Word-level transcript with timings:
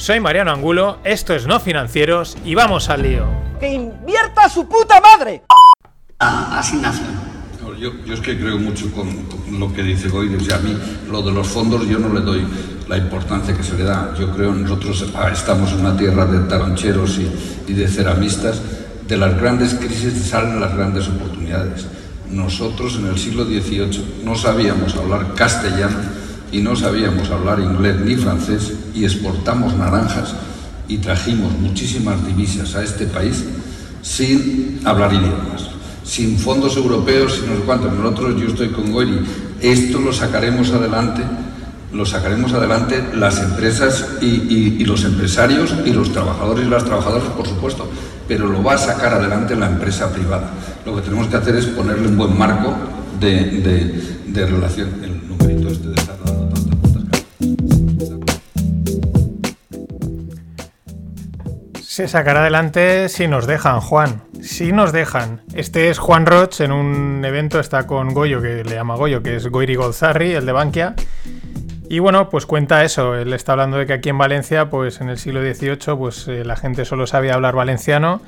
Soy 0.00 0.18
Mariano 0.18 0.50
Angulo, 0.50 0.98
esto 1.04 1.34
es 1.34 1.46
No 1.46 1.60
Financieros 1.60 2.34
y 2.42 2.54
vamos 2.54 2.88
al 2.88 3.02
lío. 3.02 3.26
¡Que 3.60 3.70
invierta 3.70 4.48
su 4.48 4.66
puta 4.66 4.98
madre! 4.98 5.42
asignación. 6.18 7.08
Yo, 7.78 7.92
yo 8.06 8.14
es 8.14 8.20
que 8.20 8.38
creo 8.38 8.56
mucho 8.56 8.90
con, 8.92 9.26
con 9.26 9.60
lo 9.60 9.70
que 9.74 9.82
dice 9.82 10.08
Goy, 10.08 10.34
o 10.34 10.40
sea, 10.40 10.56
a 10.56 10.60
mí 10.60 10.74
lo 11.10 11.20
de 11.20 11.32
los 11.32 11.46
fondos 11.48 11.86
yo 11.86 11.98
no 11.98 12.14
le 12.14 12.22
doy 12.22 12.46
la 12.88 12.96
importancia 12.96 13.54
que 13.54 13.62
se 13.62 13.76
le 13.76 13.84
da. 13.84 14.14
Yo 14.18 14.34
creo 14.34 14.54
nosotros 14.54 15.04
ah, 15.14 15.28
estamos 15.30 15.70
en 15.72 15.80
una 15.80 15.94
tierra 15.94 16.24
de 16.24 16.48
taroncheros 16.48 17.18
y, 17.18 17.30
y 17.68 17.74
de 17.74 17.86
ceramistas. 17.86 18.62
De 19.06 19.18
las 19.18 19.38
grandes 19.38 19.74
crisis 19.74 20.14
salen 20.30 20.60
las 20.60 20.74
grandes 20.74 21.08
oportunidades. 21.08 21.86
Nosotros 22.30 22.96
en 22.96 23.08
el 23.08 23.18
siglo 23.18 23.44
XVIII 23.44 24.22
no 24.24 24.34
sabíamos 24.34 24.96
hablar 24.96 25.34
castellano 25.34 25.98
y 26.50 26.62
no 26.62 26.74
sabíamos 26.74 27.28
hablar 27.30 27.60
inglés 27.60 27.96
ni 28.00 28.16
francés 28.16 28.72
y 28.94 29.04
exportamos 29.04 29.74
naranjas 29.76 30.34
y 30.88 30.98
trajimos 30.98 31.52
muchísimas 31.58 32.24
divisas 32.26 32.74
a 32.74 32.82
este 32.82 33.06
país 33.06 33.44
sin 34.02 34.80
hablar 34.84 35.12
idiomas, 35.12 35.68
sin 36.04 36.38
fondos 36.38 36.76
europeos, 36.76 37.34
sin 37.34 37.46
no 37.50 37.56
sé. 37.56 37.90
Nosotros, 37.96 38.40
yo 38.40 38.48
estoy 38.48 38.68
con 38.70 38.90
Goiri, 38.90 39.20
esto 39.60 40.00
lo 40.00 40.12
sacaremos 40.12 40.70
adelante, 40.72 41.22
lo 41.92 42.06
sacaremos 42.06 42.52
adelante 42.52 43.04
las 43.14 43.38
empresas 43.42 44.06
y, 44.20 44.84
los 44.84 45.04
empresarios 45.04 45.74
y 45.84 45.92
los 45.92 46.12
trabajadores 46.12 46.66
y 46.66 46.70
las 46.70 46.84
trabajadoras, 46.84 47.28
por 47.30 47.46
supuesto, 47.46 47.88
pero 48.26 48.46
lo 48.48 48.62
va 48.62 48.74
a 48.74 48.78
sacar 48.78 49.14
adelante 49.14 49.54
la 49.54 49.68
empresa 49.68 50.10
privada. 50.12 50.50
Lo 50.86 50.96
que 50.96 51.02
tenemos 51.02 51.26
que 51.28 51.36
hacer 51.36 51.56
es 51.56 51.66
ponerle 51.66 52.08
un 52.08 52.16
buen 52.16 52.36
marco 52.38 52.74
de- 53.20 54.16
de 54.26 54.46
relación. 54.46 55.19
Se 62.00 62.08
sacará 62.08 62.40
adelante 62.40 63.10
si 63.10 63.28
nos 63.28 63.46
dejan, 63.46 63.80
Juan. 63.80 64.22
Si 64.40 64.72
nos 64.72 64.90
dejan. 64.90 65.42
Este 65.52 65.90
es 65.90 65.98
Juan 65.98 66.24
Roch 66.24 66.62
en 66.62 66.72
un 66.72 67.22
evento, 67.26 67.60
está 67.60 67.86
con 67.86 68.14
Goyo, 68.14 68.40
que 68.40 68.64
le 68.64 68.74
llama 68.74 68.96
Goyo, 68.96 69.22
que 69.22 69.36
es 69.36 69.46
Goiri 69.48 69.74
Golzarri, 69.74 70.32
el 70.32 70.46
de 70.46 70.52
Bankia. 70.52 70.94
Y 71.90 71.98
bueno, 71.98 72.30
pues 72.30 72.46
cuenta 72.46 72.84
eso. 72.84 73.16
Él 73.16 73.34
está 73.34 73.52
hablando 73.52 73.76
de 73.76 73.84
que 73.84 73.92
aquí 73.92 74.08
en 74.08 74.16
Valencia, 74.16 74.70
pues 74.70 75.02
en 75.02 75.10
el 75.10 75.18
siglo 75.18 75.42
XVIII, 75.42 75.94
pues 75.98 76.26
eh, 76.26 76.42
la 76.42 76.56
gente 76.56 76.86
solo 76.86 77.06
sabía 77.06 77.34
hablar 77.34 77.54
valenciano 77.54 78.22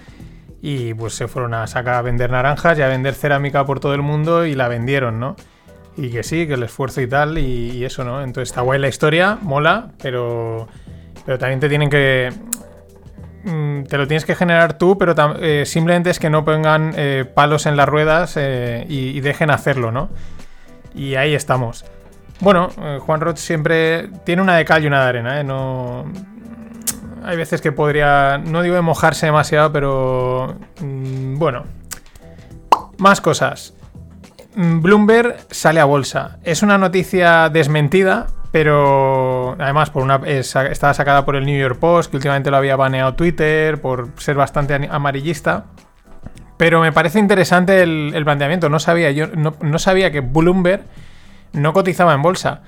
y 0.61 0.93
pues 0.93 1.15
se 1.15 1.27
fueron 1.27 1.55
a 1.55 1.67
sacar 1.67 1.95
a 1.95 2.03
vender 2.03 2.31
naranjas 2.31 2.79
y 2.79 2.83
a 2.83 2.89
vender 2.89 3.15
cerámica 3.15 3.65
por 3.65 3.81
todo 3.81 3.95
el 3.95 4.03
mundo 4.03 4.45
y 4.45 4.55
la 4.55 4.69
vendieron, 4.69 5.19
¿no? 5.19 5.35
Y 5.97 6.11
que 6.11 6.23
sí, 6.25 6.47
que 6.47 6.55
el 6.55 6.63
esfuerzo 6.63 7.01
y 7.01 7.07
tal, 7.07 7.39
y, 7.39 7.71
y 7.71 7.87
eso, 7.87 8.05
¿no? 8.05 8.23
Entonces 8.23 8.51
está 8.51 8.61
guay 8.61 8.79
la 8.79 8.89
historia, 8.89 9.39
mola, 9.41 9.93
pero, 10.03 10.69
pero 11.25 11.39
también 11.39 11.59
te 11.59 11.71
tienen 11.71 11.89
que, 11.89 12.31
te 13.45 13.99
lo 13.99 14.07
tienes 14.07 14.25
que 14.25 14.35
generar 14.35 14.79
tú, 14.79 14.97
pero 14.97 15.15
eh, 15.41 15.65
simplemente 15.67 16.11
es 16.11 16.19
que 16.19 16.31
no 16.31 16.45
pongan 16.45 16.95
eh, 16.97 17.25
palos 17.33 17.67
en 17.67 17.77
las 17.77 17.89
ruedas 17.89 18.35
eh, 18.37 18.87
y, 18.89 19.21
dejen 19.21 19.51
hacerlo, 19.51 19.91
¿no? 19.91 20.11
Y 20.95 21.17
ahí 21.17 21.35
estamos. 21.35 21.85
Bueno, 22.41 22.71
Juan 23.01 23.21
Roth 23.21 23.37
siempre 23.37 24.09
tiene 24.25 24.43
una 24.43 24.57
de 24.57 24.65
cal 24.65 24.83
y 24.85 24.87
una 24.87 25.03
de 25.03 25.09
arena. 25.09 25.43
No... 25.43 26.05
Hay 27.25 27.37
veces 27.37 27.61
que 27.61 27.71
podría, 27.71 28.39
no 28.39 28.63
digo 28.63 28.75
de 28.75 28.83
mojarse 28.83 29.27
demasiado, 29.27 29.73
pero 29.73 30.57
mm, 30.81 31.39
bueno. 31.39 31.65
Más 32.99 33.21
cosas. 33.21 33.75
Mm, 34.55 34.81
Bloomberg 34.83 35.37
sale 35.51 35.81
a 35.81 35.85
bolsa. 35.85 36.39
Es 36.43 36.63
una 36.63 36.79
noticia 36.79 37.49
desmentida, 37.49 38.27
pero 38.53 39.57
además 39.59 39.91
por 39.91 40.03
una 40.03 40.21
es- 40.27 40.55
estaba 40.55 40.95
sacada 40.95 41.25
por 41.25 41.35
el 41.35 41.47
New 41.47 41.59
York 41.59 41.79
Post, 41.81 42.11
que 42.11 42.19
últimamente 42.19 42.51
lo 42.51 42.59
había 42.59 42.77
baneado 42.77 43.15
Twitter 43.15 43.81
por 43.81 44.11
ser 44.19 44.37
bastante 44.37 44.89
amarillista. 44.91 45.65
Pero 46.59 46.81
me 46.81 46.93
parece 46.93 47.19
interesante 47.19 47.83
el, 47.83 48.23
planteamiento. 48.25 48.69
No 48.69 48.79
sabía, 48.79 49.11
yo 49.11 49.27
no, 49.27 49.79
sabía 49.81 50.13
que 50.13 50.21
Bloomberg 50.21 50.85
no 51.55 51.73
cotizaba 51.73 52.15
en 52.15 52.23
bolsa. 52.23 52.61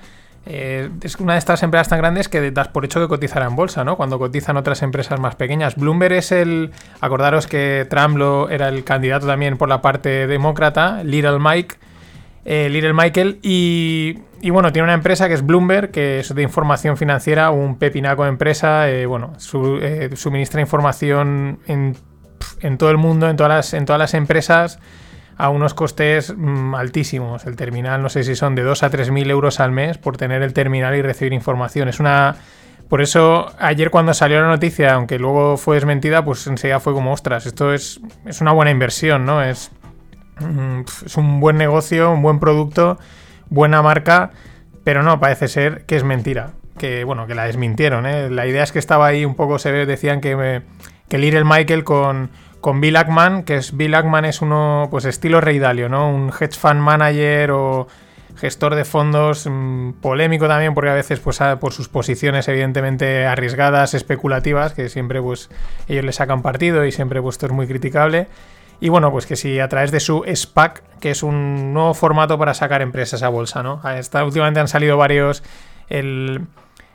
Eh, 0.47 0.89
es 1.01 1.15
una 1.15 1.33
de 1.33 1.39
estas 1.39 1.63
empresas 1.63 1.87
tan 1.87 1.99
grandes 1.99 2.27
que 2.27 2.51
das 2.51 2.67
por 2.67 2.83
hecho 2.83 2.99
que 2.99 3.07
cotizará 3.07 3.45
en 3.45 3.55
bolsa, 3.55 3.83
¿no? 3.83 3.95
Cuando 3.95 4.19
cotizan 4.19 4.57
otras 4.57 4.81
empresas 4.81 5.19
más 5.19 5.35
pequeñas. 5.35 5.75
Bloomberg 5.75 6.13
es 6.13 6.31
el. 6.31 6.71
Acordaros 6.99 7.47
que 7.47 7.87
Trump 7.89 8.17
era 8.49 8.67
el 8.67 8.83
candidato 8.83 9.27
también 9.27 9.57
por 9.57 9.69
la 9.69 9.81
parte 9.81 10.27
demócrata, 10.27 11.01
Little 11.03 11.39
Mike. 11.39 11.75
Eh, 12.45 12.69
Little 12.69 12.93
Michael. 12.93 13.39
Y, 13.41 14.15
bueno, 14.49 14.71
tiene 14.71 14.85
una 14.85 14.93
empresa 14.93 15.27
que 15.27 15.33
es 15.33 15.45
Bloomberg, 15.45 15.91
que 15.91 16.19
es 16.19 16.33
de 16.33 16.41
información 16.41 16.95
financiera, 16.95 17.49
un 17.49 17.77
pepinaco 17.77 18.23
de 18.23 18.29
empresa. 18.29 18.89
eh, 18.89 19.05
bueno, 19.05 19.33
eh, 19.81 20.09
suministra 20.15 20.61
información 20.61 21.59
en, 21.67 21.97
en 22.61 22.77
todo 22.77 22.91
el 22.91 22.97
mundo, 22.97 23.29
en 23.29 23.35
todas 23.35 23.49
las, 23.49 23.73
en 23.73 23.85
todas 23.85 23.99
las 23.99 24.13
empresas 24.13 24.79
a 25.37 25.49
unos 25.49 25.73
costes 25.73 26.33
mm, 26.35 26.75
altísimos. 26.75 27.45
El 27.45 27.55
terminal, 27.55 28.01
no 28.01 28.09
sé 28.09 28.23
si 28.23 28.35
son 28.35 28.55
de 28.55 28.63
2 28.63 28.83
a 28.83 28.89
3 28.89 29.11
mil 29.11 29.29
euros 29.29 29.59
al 29.59 29.71
mes 29.71 29.97
por 29.97 30.17
tener 30.17 30.41
el 30.41 30.53
terminal 30.53 30.95
y 30.95 31.01
recibir 31.01 31.33
información. 31.33 31.89
Es 31.89 31.99
una. 31.99 32.35
Por 32.89 33.01
eso, 33.01 33.51
ayer 33.57 33.89
cuando 33.89 34.13
salió 34.13 34.39
la 34.41 34.47
noticia, 34.47 34.93
aunque 34.93 35.17
luego 35.17 35.57
fue 35.57 35.75
desmentida, 35.75 36.23
pues 36.23 36.45
enseguida 36.45 36.79
fue 36.79 36.93
como, 36.93 37.13
ostras, 37.13 37.47
esto 37.47 37.73
es, 37.73 37.99
es 38.25 38.41
una 38.41 38.51
buena 38.51 38.69
inversión, 38.69 39.25
¿no? 39.25 39.41
Es, 39.41 39.71
es 41.05 41.17
un 41.17 41.39
buen 41.39 41.57
negocio, 41.57 42.11
un 42.11 42.21
buen 42.21 42.39
producto, 42.39 42.97
buena 43.49 43.81
marca, 43.81 44.31
pero 44.83 45.03
no, 45.03 45.19
parece 45.19 45.47
ser 45.47 45.85
que 45.85 45.95
es 45.95 46.03
mentira. 46.03 46.51
Que, 46.77 47.05
bueno, 47.05 47.25
que 47.25 47.35
la 47.35 47.45
desmintieron, 47.45 48.05
¿eh? 48.05 48.29
La 48.29 48.45
idea 48.47 48.61
es 48.63 48.73
que 48.73 48.79
estaba 48.79 49.07
ahí 49.07 49.23
un 49.23 49.35
poco, 49.35 49.59
se 49.59 49.71
ve, 49.71 49.85
decían 49.85 50.19
que, 50.19 50.35
me- 50.35 50.61
que 51.07 51.17
Little 51.17 51.45
Michael 51.45 51.85
con, 51.85 52.29
con 52.59 52.81
Bill 52.81 52.97
Ackman, 52.97 53.43
que 53.43 53.55
es 53.55 53.77
Bill 53.77 53.95
Ackman 53.95 54.25
es 54.25 54.41
uno, 54.41 54.89
pues 54.91 55.05
estilo 55.05 55.39
Rey 55.39 55.57
Dalio, 55.57 55.87
¿no? 55.87 56.09
Un 56.09 56.31
hedge 56.37 56.57
fund 56.59 56.81
manager 56.81 57.51
o 57.51 57.87
gestor 58.35 58.75
de 58.75 58.83
fondos 58.83 59.47
mm, 59.49 59.91
polémico 60.01 60.49
también 60.49 60.73
porque 60.73 60.89
a 60.89 60.93
veces 60.93 61.21
pues 61.21 61.39
por 61.61 61.71
sus 61.71 61.87
posiciones 61.87 62.45
evidentemente 62.49 63.25
arriesgadas, 63.25 63.93
especulativas, 63.93 64.73
que 64.73 64.89
siempre 64.89 65.21
pues 65.21 65.49
ellos 65.87 66.03
le 66.03 66.11
sacan 66.11 66.41
partido 66.41 66.83
y 66.85 66.91
siempre 66.91 67.21
pues 67.21 67.35
esto 67.35 67.45
es 67.45 67.53
muy 67.53 67.67
criticable. 67.67 68.27
Y 68.79 68.89
bueno, 68.89 69.11
pues 69.11 69.25
que 69.25 69.35
si 69.35 69.59
a 69.59 69.69
través 69.69 69.91
de 69.91 69.99
su 69.99 70.23
SPAC, 70.33 70.83
que 70.99 71.11
es 71.11 71.23
un 71.23 71.73
nuevo 71.73 71.93
formato 71.93 72.37
para 72.37 72.53
sacar 72.53 72.81
empresas 72.81 73.23
a 73.23 73.29
bolsa, 73.29 73.63
¿no? 73.63 73.79
A 73.83 73.97
esta- 73.99 74.23
últimamente 74.25 74.59
han 74.59 74.67
salido 74.67 74.97
varios, 74.97 75.43
el, 75.89 76.47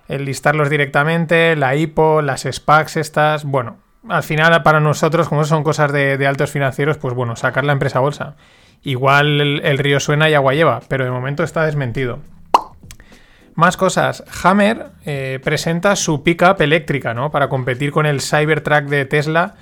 listarlos 0.08 0.68
directamente, 0.68 1.56
la 1.56 1.74
IPO, 1.76 2.22
las 2.22 2.42
SPACs 2.42 2.96
estas, 2.96 3.44
bueno, 3.44 3.78
al 4.08 4.22
final 4.22 4.62
para 4.62 4.80
nosotros, 4.80 5.28
como 5.28 5.44
son 5.44 5.62
cosas 5.62 5.92
de, 5.92 6.26
altos 6.26 6.50
financieros, 6.50 6.98
pues 6.98 7.14
bueno, 7.14 7.36
sacar 7.36 7.64
la 7.64 7.72
empresa 7.72 7.98
a 7.98 8.02
bolsa. 8.02 8.36
Igual 8.82 9.40
el, 9.40 9.60
el 9.64 9.78
río 9.78 10.00
suena 10.00 10.28
y 10.30 10.34
agua 10.34 10.54
lleva, 10.54 10.80
pero 10.88 11.04
de 11.04 11.10
momento 11.10 11.42
está 11.44 11.64
desmentido. 11.66 12.18
Más 13.54 13.76
cosas. 13.76 14.24
Hammer 14.42 14.86
eh, 15.04 15.38
presenta 15.42 15.94
su 15.96 16.22
pickup 16.22 16.60
eléctrica, 16.62 17.12
¿no? 17.12 17.30
Para 17.30 17.48
competir 17.48 17.90
con 17.92 18.06
el 18.06 18.20
Cybertruck 18.22 18.84
de 18.84 19.04
Tesla. 19.04 19.54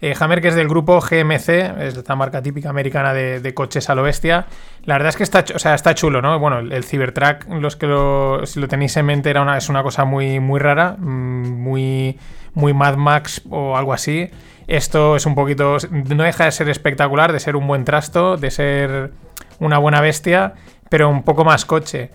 Eh, 0.00 0.14
Hammer, 0.18 0.40
que 0.40 0.48
es 0.48 0.54
del 0.54 0.68
grupo 0.68 1.00
GMC, 1.00 1.48
es 1.80 1.96
esta 1.96 2.14
marca 2.16 2.42
típica 2.42 2.70
americana 2.70 3.14
de, 3.14 3.54
coches 3.54 3.88
a 3.88 3.94
lo 3.94 4.02
bestia. 4.02 4.46
La 4.84 4.94
verdad 4.94 5.08
es 5.08 5.16
que 5.16 5.22
está, 5.22 5.44
o 5.54 5.58
sea, 5.58 5.74
está 5.74 5.94
chulo, 5.94 6.20
¿no? 6.20 6.38
Bueno, 6.38 6.58
el, 6.58 6.72
el 6.72 6.84
Cybertruck, 6.84 7.48
los 7.48 7.76
que 7.76 7.86
lo, 7.86 8.44
si 8.44 8.60
lo 8.60 8.68
tenéis 8.68 8.96
en 8.96 9.06
mente, 9.06 9.30
era 9.30 9.42
una, 9.42 9.56
es 9.56 9.68
una 9.68 9.82
cosa 9.82 10.04
muy, 10.04 10.40
muy 10.40 10.60
rara, 10.60 10.96
mm, 10.98 11.62
muy, 11.62 12.18
muy 12.54 12.74
Mad 12.74 12.96
Max 12.96 13.42
o 13.50 13.76
algo 13.76 13.92
así. 13.92 14.30
Esto 14.66 15.16
es 15.16 15.26
un 15.26 15.34
poquito. 15.34 15.76
No 15.90 16.24
deja 16.24 16.44
de 16.44 16.52
ser 16.52 16.68
espectacular, 16.68 17.32
de 17.32 17.40
ser 17.40 17.56
un 17.56 17.66
buen 17.66 17.84
trasto, 17.84 18.36
de 18.36 18.50
ser 18.50 19.12
una 19.60 19.78
buena 19.78 20.00
bestia, 20.00 20.54
pero 20.88 21.08
un 21.08 21.22
poco 21.22 21.44
más 21.44 21.64
coche. 21.64 22.10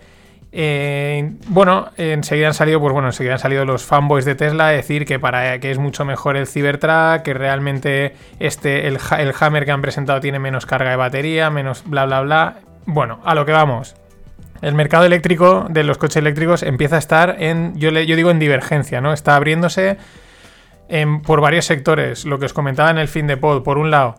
Eh, 0.53 1.31
bueno, 1.47 1.89
enseguida 1.95 2.47
han 2.47 2.53
salido, 2.53 2.79
pues 2.81 2.91
bueno, 2.91 3.07
enseguida 3.07 3.33
han 3.33 3.39
salido 3.39 3.63
los 3.63 3.85
fanboys 3.85 4.25
de 4.25 4.35
Tesla 4.35 4.67
a 4.67 4.71
decir 4.71 5.05
que 5.05 5.17
para 5.17 5.59
que 5.59 5.71
es 5.71 5.77
mucho 5.77 6.03
mejor 6.03 6.35
el 6.35 6.45
Cybertruck, 6.47 7.21
que 7.23 7.33
realmente 7.33 8.15
este, 8.39 8.87
el, 8.87 8.97
Ha- 9.09 9.21
el 9.21 9.33
Hammer 9.39 9.63
que 9.65 9.71
han 9.71 9.81
presentado 9.81 10.19
tiene 10.19 10.39
menos 10.39 10.65
carga 10.65 10.89
de 10.89 10.97
batería, 10.97 11.49
menos 11.49 11.83
bla 11.85 12.05
bla 12.05 12.21
bla. 12.21 12.55
Bueno, 12.85 13.21
a 13.23 13.33
lo 13.35 13.45
que 13.45 13.53
vamos. 13.53 13.95
El 14.61 14.75
mercado 14.75 15.05
eléctrico 15.05 15.67
de 15.69 15.83
los 15.83 15.97
coches 15.97 16.17
eléctricos 16.17 16.63
empieza 16.63 16.97
a 16.97 16.99
estar 16.99 17.37
en, 17.39 17.73
yo, 17.77 17.89
digo 17.91 18.29
en 18.29 18.37
divergencia, 18.39 19.01
¿no? 19.01 19.13
Está 19.13 19.35
abriéndose 19.35 19.97
por 21.23 21.41
varios 21.41 21.65
sectores. 21.65 22.25
Lo 22.25 22.37
que 22.37 22.45
os 22.45 22.53
comentaba 22.53 22.91
en 22.91 22.97
el 22.97 23.07
fin 23.07 23.25
de 23.25 23.37
pod, 23.37 23.63
por 23.63 23.77
un 23.77 23.89
lado, 23.89 24.15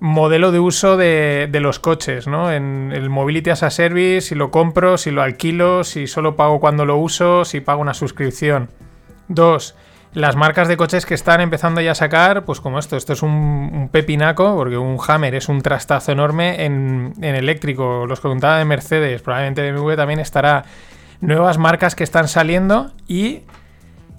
modelo 0.00 0.50
de 0.50 0.58
uso 0.58 0.96
de, 0.96 1.48
los 1.60 1.78
coches, 1.78 2.26
¿no? 2.26 2.50
En 2.50 2.90
el 2.92 3.10
Mobility 3.10 3.50
as 3.50 3.62
a 3.62 3.70
Service, 3.70 4.28
si 4.28 4.34
lo 4.34 4.50
compro, 4.50 4.98
si 4.98 5.10
lo 5.10 5.22
alquilo, 5.22 5.84
si 5.84 6.06
solo 6.06 6.36
pago 6.36 6.58
cuando 6.58 6.86
lo 6.86 6.96
uso, 6.96 7.44
si 7.44 7.60
pago 7.60 7.82
una 7.82 7.94
suscripción. 7.94 8.70
Dos, 9.28 9.76
las 10.14 10.36
marcas 10.36 10.68
de 10.68 10.78
coches 10.78 11.04
que 11.06 11.14
están 11.14 11.42
empezando 11.42 11.82
ya 11.82 11.92
a 11.92 11.94
sacar, 11.94 12.44
pues 12.44 12.60
como 12.60 12.78
esto, 12.78 12.96
esto 12.96 13.12
es 13.12 13.22
un, 13.22 13.90
pepinaco, 13.92 14.56
porque 14.56 14.78
un 14.78 14.98
Hammer 15.06 15.34
es 15.34 15.48
un 15.48 15.60
trastazo 15.60 16.12
enorme 16.12 16.64
en, 16.64 17.12
en 17.20 17.34
eléctrico. 17.34 18.06
Los 18.06 18.20
contaba 18.20 18.56
de 18.56 18.64
Mercedes, 18.64 19.20
probablemente 19.20 19.70
BMW 19.70 19.94
también 19.94 20.18
estará. 20.18 20.64
Nuevas 21.20 21.58
marcas 21.58 21.94
que 21.94 22.02
están 22.02 22.28
saliendo 22.28 22.92
y 23.06 23.42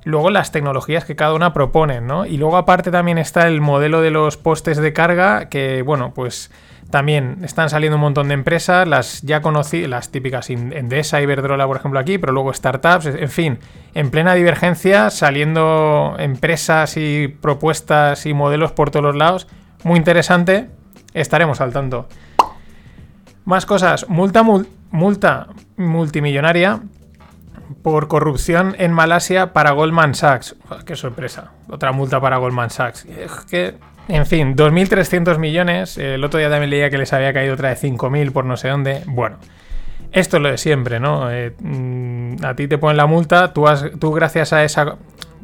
luego 0.03 0.29
las 0.29 0.51
tecnologías 0.51 1.05
que 1.05 1.15
cada 1.15 1.33
una 1.33 1.53
proponen, 1.53 2.07
¿no? 2.07 2.25
Y 2.25 2.37
luego 2.37 2.57
aparte 2.57 2.91
también 2.91 3.17
está 3.17 3.47
el 3.47 3.61
modelo 3.61 4.01
de 4.01 4.11
los 4.11 4.37
postes 4.37 4.77
de 4.77 4.93
carga, 4.93 5.49
que 5.49 5.81
bueno, 5.81 6.13
pues 6.13 6.51
también 6.89 7.37
están 7.43 7.69
saliendo 7.69 7.95
un 7.95 8.01
montón 8.01 8.27
de 8.27 8.33
empresas, 8.33 8.87
las 8.87 9.21
ya 9.21 9.41
conocí, 9.41 9.87
las 9.87 10.11
típicas 10.11 10.49
Endesa, 10.49 11.21
Iberdrola, 11.21 11.65
por 11.65 11.77
ejemplo, 11.77 11.99
aquí, 11.99 12.17
pero 12.17 12.33
luego 12.33 12.53
startups, 12.53 13.05
en 13.05 13.29
fin, 13.29 13.59
en 13.93 14.11
plena 14.11 14.33
divergencia, 14.33 15.09
saliendo 15.09 16.15
empresas 16.19 16.97
y 16.97 17.29
propuestas 17.29 18.25
y 18.25 18.33
modelos 18.33 18.73
por 18.73 18.91
todos 18.91 19.05
los 19.05 19.15
lados. 19.15 19.47
Muy 19.83 19.97
interesante, 19.97 20.69
estaremos 21.13 21.61
al 21.61 21.71
tanto. 21.71 22.07
Más 23.45 23.65
cosas, 23.65 24.07
multa, 24.09 24.43
multa 24.91 25.47
multimillonaria 25.77 26.81
por 27.83 28.07
corrupción 28.07 28.75
en 28.77 28.93
Malasia 28.93 29.53
para 29.53 29.71
Goldman 29.71 30.15
Sachs. 30.15 30.55
Qué 30.85 30.95
sorpresa. 30.95 31.51
Otra 31.69 31.91
multa 31.91 32.19
para 32.21 32.37
Goldman 32.37 32.69
Sachs. 32.69 33.07
Que, 33.49 33.75
en 34.07 34.25
fin, 34.25 34.55
2.300 34.55 35.37
millones. 35.37 35.97
El 35.97 36.23
otro 36.23 36.39
día 36.39 36.49
también 36.49 36.69
leía 36.69 36.89
que 36.89 36.97
les 36.97 37.13
había 37.13 37.33
caído 37.33 37.53
otra 37.53 37.69
de 37.69 37.75
5.000 37.75 38.31
por 38.31 38.45
no 38.45 38.57
sé 38.57 38.69
dónde. 38.69 39.03
Bueno, 39.07 39.37
esto 40.11 40.37
es 40.37 40.43
lo 40.43 40.49
de 40.49 40.57
siempre, 40.57 40.99
¿no? 40.99 41.31
Eh, 41.31 41.53
mm, 41.59 42.43
a 42.43 42.55
ti 42.55 42.67
te 42.67 42.77
ponen 42.77 42.97
la 42.97 43.05
multa, 43.05 43.53
tú, 43.53 44.11
gracias 44.11 44.51
a 44.53 44.63
esa 44.63 44.97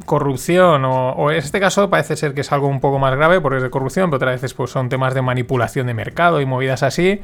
corrupción, 0.04 0.84
o, 0.84 1.30
en 1.30 1.38
este 1.38 1.60
caso 1.60 1.90
parece 1.90 2.16
ser 2.16 2.34
que 2.34 2.42
es 2.42 2.52
algo 2.52 2.66
un 2.66 2.80
poco 2.80 2.98
más 2.98 3.14
grave 3.14 3.40
porque 3.40 3.58
es 3.58 3.62
de 3.62 3.70
corrupción, 3.70 4.10
pero 4.10 4.16
otras 4.16 4.34
veces 4.36 4.54
pues, 4.54 4.70
son 4.70 4.88
temas 4.88 5.14
de 5.14 5.22
manipulación 5.22 5.86
de 5.86 5.94
mercado 5.94 6.40
y 6.40 6.46
movidas 6.46 6.82
así. 6.82 7.22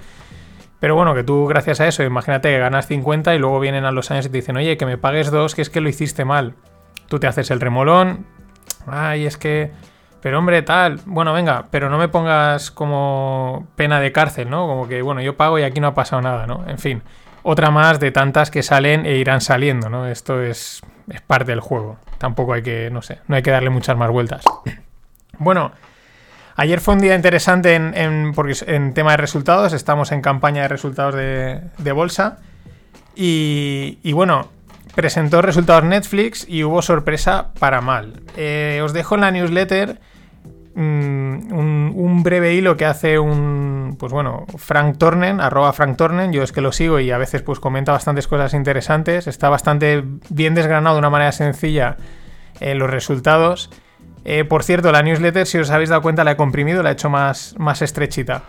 Pero 0.81 0.97
bueno, 0.97 1.15
que 1.15 1.25
tú 1.25 1.47
gracias 1.47 1.81
a 1.81 1.89
eso, 1.89 2.03
imagínate 2.03 2.51
que 2.51 2.59
ganas 2.59 2.87
50 2.87 3.35
y 3.35 3.39
luego 3.39 3.61
vienen 3.61 3.85
a 3.85 3.93
los 3.93 4.11
años 4.11 4.27
y 4.27 4.29
te 4.29 4.39
dicen, 4.39 4.57
oye, 4.57 4.77
que 4.77 4.87
me 4.87 4.99
pagues 4.99 5.31
dos, 5.31 5.55
que 5.55 5.63
es 5.63 5.71
que 5.71 5.81
lo 5.81 5.89
hiciste 5.89 6.25
mal. 6.25 6.55
Tú 7.09 7.19
te 7.19 7.27
haces 7.27 7.51
el 7.51 7.61
remolón, 7.61 8.27
ay, 8.87 9.27
es 9.27 9.37
que... 9.37 9.73
Pero 10.21 10.39
hombre, 10.39 10.63
tal, 10.63 11.01
bueno, 11.05 11.35
venga, 11.35 11.67
pero 11.71 11.91
no 11.91 11.99
me 11.99 12.09
pongas 12.09 12.71
como 12.71 13.67
pena 13.77 14.01
de 14.01 14.11
cárcel, 14.11 14.49
¿no? 14.49 14.67
Como 14.67 14.89
que, 14.89 15.03
bueno, 15.03 15.21
yo 15.21 15.37
pago 15.37 15.59
y 15.59 15.65
aquí 15.65 15.81
no 15.81 15.89
ha 15.89 15.95
pasado 15.95 16.23
nada, 16.23 16.47
¿no? 16.47 16.65
En 16.67 16.79
fin, 16.79 17.03
otra 17.43 17.71
más 17.71 18.01
de 18.01 18.11
tantas 18.11 18.51
que 18.51 18.63
salen 18.63 19.05
e 19.05 19.17
irán 19.17 19.43
saliendo, 19.43 19.91
¿no? 19.91 20.07
Esto 20.07 20.41
es, 20.41 20.81
es 21.11 21.21
parte 21.21 21.53
del 21.53 21.61
juego. 21.61 21.99
Tampoco 22.17 22.55
hay 22.55 22.63
que, 22.63 22.89
no 22.91 23.03
sé, 23.03 23.19
no 23.29 23.37
hay 23.37 23.43
que 23.43 23.51
darle 23.51 23.69
muchas 23.69 23.99
más 23.99 24.11
vueltas. 24.11 24.45
Bueno, 25.39 25.73
Ayer 26.57 26.81
fue 26.81 26.95
un 26.95 27.01
día 27.01 27.17
interesante 27.17 27.75
en, 27.75 28.33
porque 28.33 28.55
en 28.67 28.95
tema 28.95 29.13
de 29.13 29.17
resultados, 29.17 29.73
estamos 29.73 30.13
en 30.13 30.23
campaña 30.23 30.63
de 30.63 30.69
resultados 30.69 31.15
de, 31.15 31.93
bolsa. 31.93 32.39
Y, 33.17 34.13
bueno, 34.13 34.49
presentó 34.95 35.43
resultados 35.43 35.85
Netflix 35.85 36.47
y 36.49 36.63
hubo 36.63 36.81
sorpresa 36.81 37.53
para 37.59 37.81
mal. 37.81 38.23
Eh, 38.37 38.81
os 38.85 38.93
dejo 38.93 39.17
en 39.17 39.21
la 39.23 39.31
newsletter 39.33 40.01
mm, 40.77 41.53
un, 41.53 42.23
breve 42.23 42.55
hilo 42.55 42.77
que 42.77 42.87
hace 42.87 43.19
un, 43.19 43.97
pues 43.99 44.13
bueno, 44.13 44.47
Frank 44.57 44.97
Tornen, 44.97 45.41
arroba 45.41 45.73
Frank 45.73 45.97
Tornen, 45.97 46.33
yo 46.33 46.43
es 46.43 46.53
que 46.53 46.61
lo 46.61 46.73
sigo 46.73 47.01
y 47.01 47.11
a 47.11 47.19
veces 47.19 47.43
pues 47.43 47.61
comenta 47.61 47.93
bastantes 47.93 48.29
cosas 48.29 48.55
interesantes, 48.55 49.27
está 49.27 49.49
bastante 49.49 50.05
bien 50.31 50.55
desgranado 50.55 50.95
de 50.95 51.01
una 51.01 51.11
manera 51.11 51.33
sencilla 51.33 51.97
en 52.61 52.79
los 52.79 52.89
resultados. 52.89 53.71
Eh, 54.25 54.45
por 54.45 54.63
cierto, 54.63 54.91
la 54.91 55.03
newsletter, 55.03 55.47
si 55.47 55.59
os 55.59 55.71
habéis 55.71 55.91
dado 55.91 56.03
cuenta, 56.03 56.25
la 56.25 56.33
he 56.33 56.37
comprimido, 56.37 56.83
la 56.83 56.91
he 56.91 56.93
hecho 56.93 57.11
más, 57.11 57.55
más 57.59 57.83
estrechita. 57.83 58.43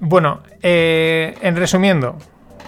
Bueno, 0.00 0.42
eh, 0.62 1.36
en 1.40 1.56
resumiendo, 1.56 2.16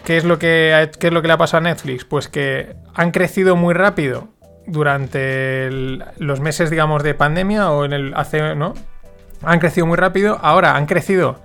¿qué 0.04 0.16
es, 0.16 0.24
lo 0.24 0.38
que, 0.38 0.90
es 1.00 1.12
lo 1.12 1.20
que 1.20 1.28
le 1.28 1.34
ha 1.34 1.38
pasado 1.38 1.58
a 1.58 1.68
Netflix? 1.68 2.04
Pues 2.04 2.28
que 2.28 2.76
han 2.94 3.10
crecido 3.10 3.56
muy 3.56 3.74
rápido 3.74 4.28
durante 4.66 5.68
los 5.70 6.40
meses, 6.40 6.70
digamos, 6.70 7.02
de 7.02 7.14
pandemia 7.14 7.70
o 7.70 7.84
en 7.84 7.92
el 7.92 8.14
hace, 8.14 8.54
¿no? 8.54 8.74
Han 9.42 9.58
crecido 9.58 9.86
muy 9.86 9.96
rápido, 9.96 10.38
ahora 10.42 10.76
han 10.76 10.86
crecido, 10.86 11.40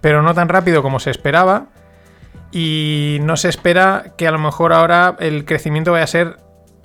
pero 0.00 0.22
no 0.22 0.34
tan 0.34 0.48
rápido 0.48 0.82
como 0.82 1.00
se 1.00 1.10
esperaba. 1.10 1.66
Y 2.50 3.18
no 3.22 3.36
se 3.36 3.50
espera 3.50 4.14
que 4.16 4.26
a 4.26 4.30
lo 4.30 4.38
mejor 4.38 4.72
ahora 4.72 5.16
el 5.20 5.44
crecimiento 5.44 5.92
vaya 5.92 6.04
a 6.04 6.06
ser 6.08 6.38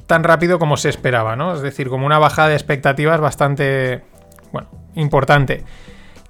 tan 0.07 0.23
rápido 0.23 0.59
como 0.59 0.77
se 0.77 0.89
esperaba, 0.89 1.35
¿no? 1.35 1.53
Es 1.53 1.61
decir, 1.61 1.89
como 1.89 2.05
una 2.05 2.19
bajada 2.19 2.49
de 2.49 2.55
expectativas 2.55 3.19
bastante, 3.19 4.03
bueno, 4.51 4.69
importante. 4.95 5.63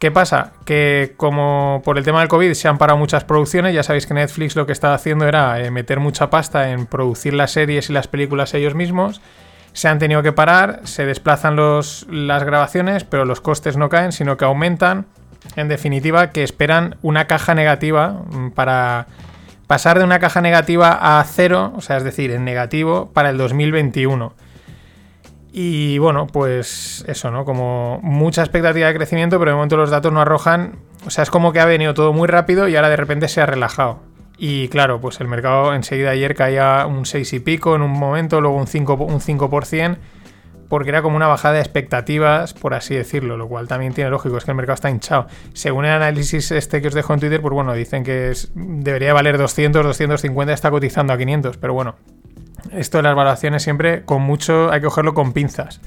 ¿Qué 0.04 0.12
pasa? 0.12 0.52
Que 0.66 1.14
como 1.16 1.82
por 1.86 1.98
el 1.98 2.04
tema 2.04 2.20
del 2.20 2.28
COVID 2.28 2.52
se 2.56 2.68
han 2.68 2.78
parado 2.78 3.00
muchas 3.00 3.24
producciones, 3.24 3.74
ya 3.74 3.84
sabéis 3.84 4.06
que 4.06 4.14
Netflix 4.14 4.56
lo 4.56 4.66
que 4.66 4.74
estaba 4.74 4.96
haciendo 4.96 5.26
era 5.26 5.62
eh, 5.62 5.72
meter 5.72 6.02
mucha 6.02 6.30
pasta 6.30 6.72
en 6.72 6.88
producir 6.88 7.34
las 7.34 7.52
series 7.52 7.90
y 7.90 7.94
las 7.94 8.10
películas 8.10 8.54
ellos 8.54 8.76
mismos. 8.76 9.22
Se 9.72 9.88
han 9.88 10.00
tenido 10.00 10.22
que 10.22 10.34
parar, 10.34 10.82
se 10.84 11.06
desplazan 11.06 11.56
los, 11.56 12.06
las 12.10 12.44
grabaciones, 12.44 13.06
pero 13.06 13.24
los 13.24 13.40
costes 13.40 13.78
no 13.78 13.88
caen, 13.88 14.12
sino 14.12 14.36
que 14.36 14.44
aumentan. 14.44 15.06
En 15.56 15.70
definitiva, 15.70 16.32
que 16.32 16.44
esperan 16.44 16.98
una 17.02 17.26
caja 17.26 17.54
negativa 17.56 18.10
mm, 18.10 18.50
para 18.52 19.08
pasar 19.74 19.98
de 19.98 20.06
una 20.06 20.20
caja 20.20 20.40
negativa 20.40 21.20
a 21.20 21.24
cero, 21.24 21.74
o 21.76 21.82
sea, 21.82 21.98
es 21.98 22.04
decir, 22.04 22.30
en 22.30 22.46
negativo, 22.46 23.10
para 23.12 23.32
el 23.32 23.40
2021. 23.40 24.32
Y 25.52 25.98
bueno, 25.98 26.28
pues 26.28 27.04
eso, 27.08 27.32
¿no? 27.32 27.44
Como 27.44 28.00
mucha 28.04 28.44
expectativa 28.44 28.86
de 28.86 28.94
crecimiento, 28.94 29.40
pero 29.40 29.50
de 29.50 29.56
momento 29.56 29.76
los 29.76 29.90
datos 29.90 30.14
no 30.14 30.22
arrojan. 30.22 30.76
O 31.08 31.10
sea, 31.10 31.24
es 31.24 31.32
como 31.32 31.52
que 31.54 31.60
ha 31.60 31.66
venido 31.66 31.96
todo 31.96 32.14
muy 32.14 32.28
rápido 32.28 32.68
y 32.68 32.76
ahora 32.76 32.90
de 32.90 32.98
repente 32.98 33.28
se 33.28 33.42
ha 33.42 33.48
relajado. 33.48 33.98
Y 34.38 34.68
claro, 34.68 35.02
pues 35.02 35.20
el 35.22 35.28
mercado 35.28 35.74
enseguida 35.74 36.12
ayer 36.12 36.36
caía 36.36 36.86
un 36.86 37.08
6 37.08 37.34
y 37.34 37.40
pico 37.40 37.76
en 37.76 37.82
un 37.82 37.94
momento, 37.94 38.42
luego 38.42 38.58
un 38.58 38.68
5%, 38.68 39.00
un 39.00 39.22
5% 39.22 39.98
porque 40.70 40.90
era 40.90 41.02
como 41.02 41.16
una 41.16 41.28
bajada 41.28 41.56
de 41.56 41.60
expectativas, 41.62 42.54
por 42.54 42.74
así 42.74 42.96
decirlo, 42.96 43.38
lo 43.38 43.48
cual 43.48 43.68
también 43.68 43.94
tiene 43.94 44.10
lógico, 44.10 44.38
es 44.38 44.46
que 44.46 44.52
el 44.52 44.58
mercado 44.58 44.76
está 44.76 44.90
hinchado. 44.90 45.28
Según 45.54 45.86
el 45.86 45.92
análisis 45.92 46.52
este 46.52 46.82
que 46.82 46.88
os 46.88 46.94
dejo 46.94 47.14
en 47.14 47.20
Twitter, 47.20 47.42
pues 47.42 47.54
bueno, 47.54 47.74
dicen 47.74 48.04
que 48.04 48.34
debería 48.56 49.14
valer 49.14 49.38
200, 49.38 49.84
250, 49.84 50.54
está 50.54 50.72
cotizando 50.72 51.14
a 51.14 51.18
500, 51.18 51.58
pero 51.58 51.74
bueno, 51.74 51.96
esto 52.72 52.98
de 52.98 53.04
las 53.04 53.16
valoraciones 53.16 53.64
siempre 53.64 54.04
con 54.04 54.22
mucho 54.22 54.72
hay 54.72 54.80
que 54.80 54.86
cogerlo 54.86 55.14
con 55.14 55.34
pinzas 55.34 55.82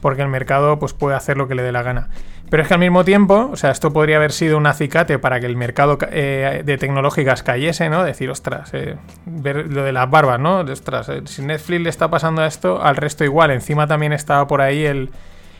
porque 0.00 0.22
el 0.22 0.28
mercado 0.28 0.78
pues, 0.78 0.92
puede 0.92 1.16
hacer 1.16 1.36
lo 1.36 1.48
que 1.48 1.54
le 1.54 1.62
dé 1.62 1.72
la 1.72 1.82
gana. 1.82 2.08
Pero 2.50 2.62
es 2.62 2.68
que 2.68 2.74
al 2.74 2.80
mismo 2.80 3.04
tiempo, 3.04 3.50
o 3.52 3.56
sea, 3.56 3.70
esto 3.70 3.92
podría 3.92 4.16
haber 4.16 4.32
sido 4.32 4.56
un 4.56 4.66
acicate 4.66 5.18
para 5.18 5.38
que 5.38 5.46
el 5.46 5.56
mercado 5.56 5.98
eh, 6.10 6.62
de 6.64 6.78
tecnológicas 6.78 7.42
cayese, 7.42 7.90
¿no? 7.90 8.04
Decir, 8.04 8.30
ostras, 8.30 8.70
eh, 8.72 8.96
ver 9.26 9.66
lo 9.70 9.82
de 9.82 9.92
las 9.92 10.08
barbas, 10.08 10.40
¿no? 10.40 10.60
Ostras, 10.60 11.10
eh, 11.10 11.22
si 11.26 11.42
Netflix 11.42 11.82
le 11.82 11.90
está 11.90 12.08
pasando 12.08 12.44
esto, 12.44 12.82
al 12.82 12.96
resto 12.96 13.24
igual. 13.24 13.50
Encima 13.50 13.86
también 13.86 14.14
estaba 14.14 14.46
por 14.46 14.62
ahí 14.62 14.86
el, 14.86 15.10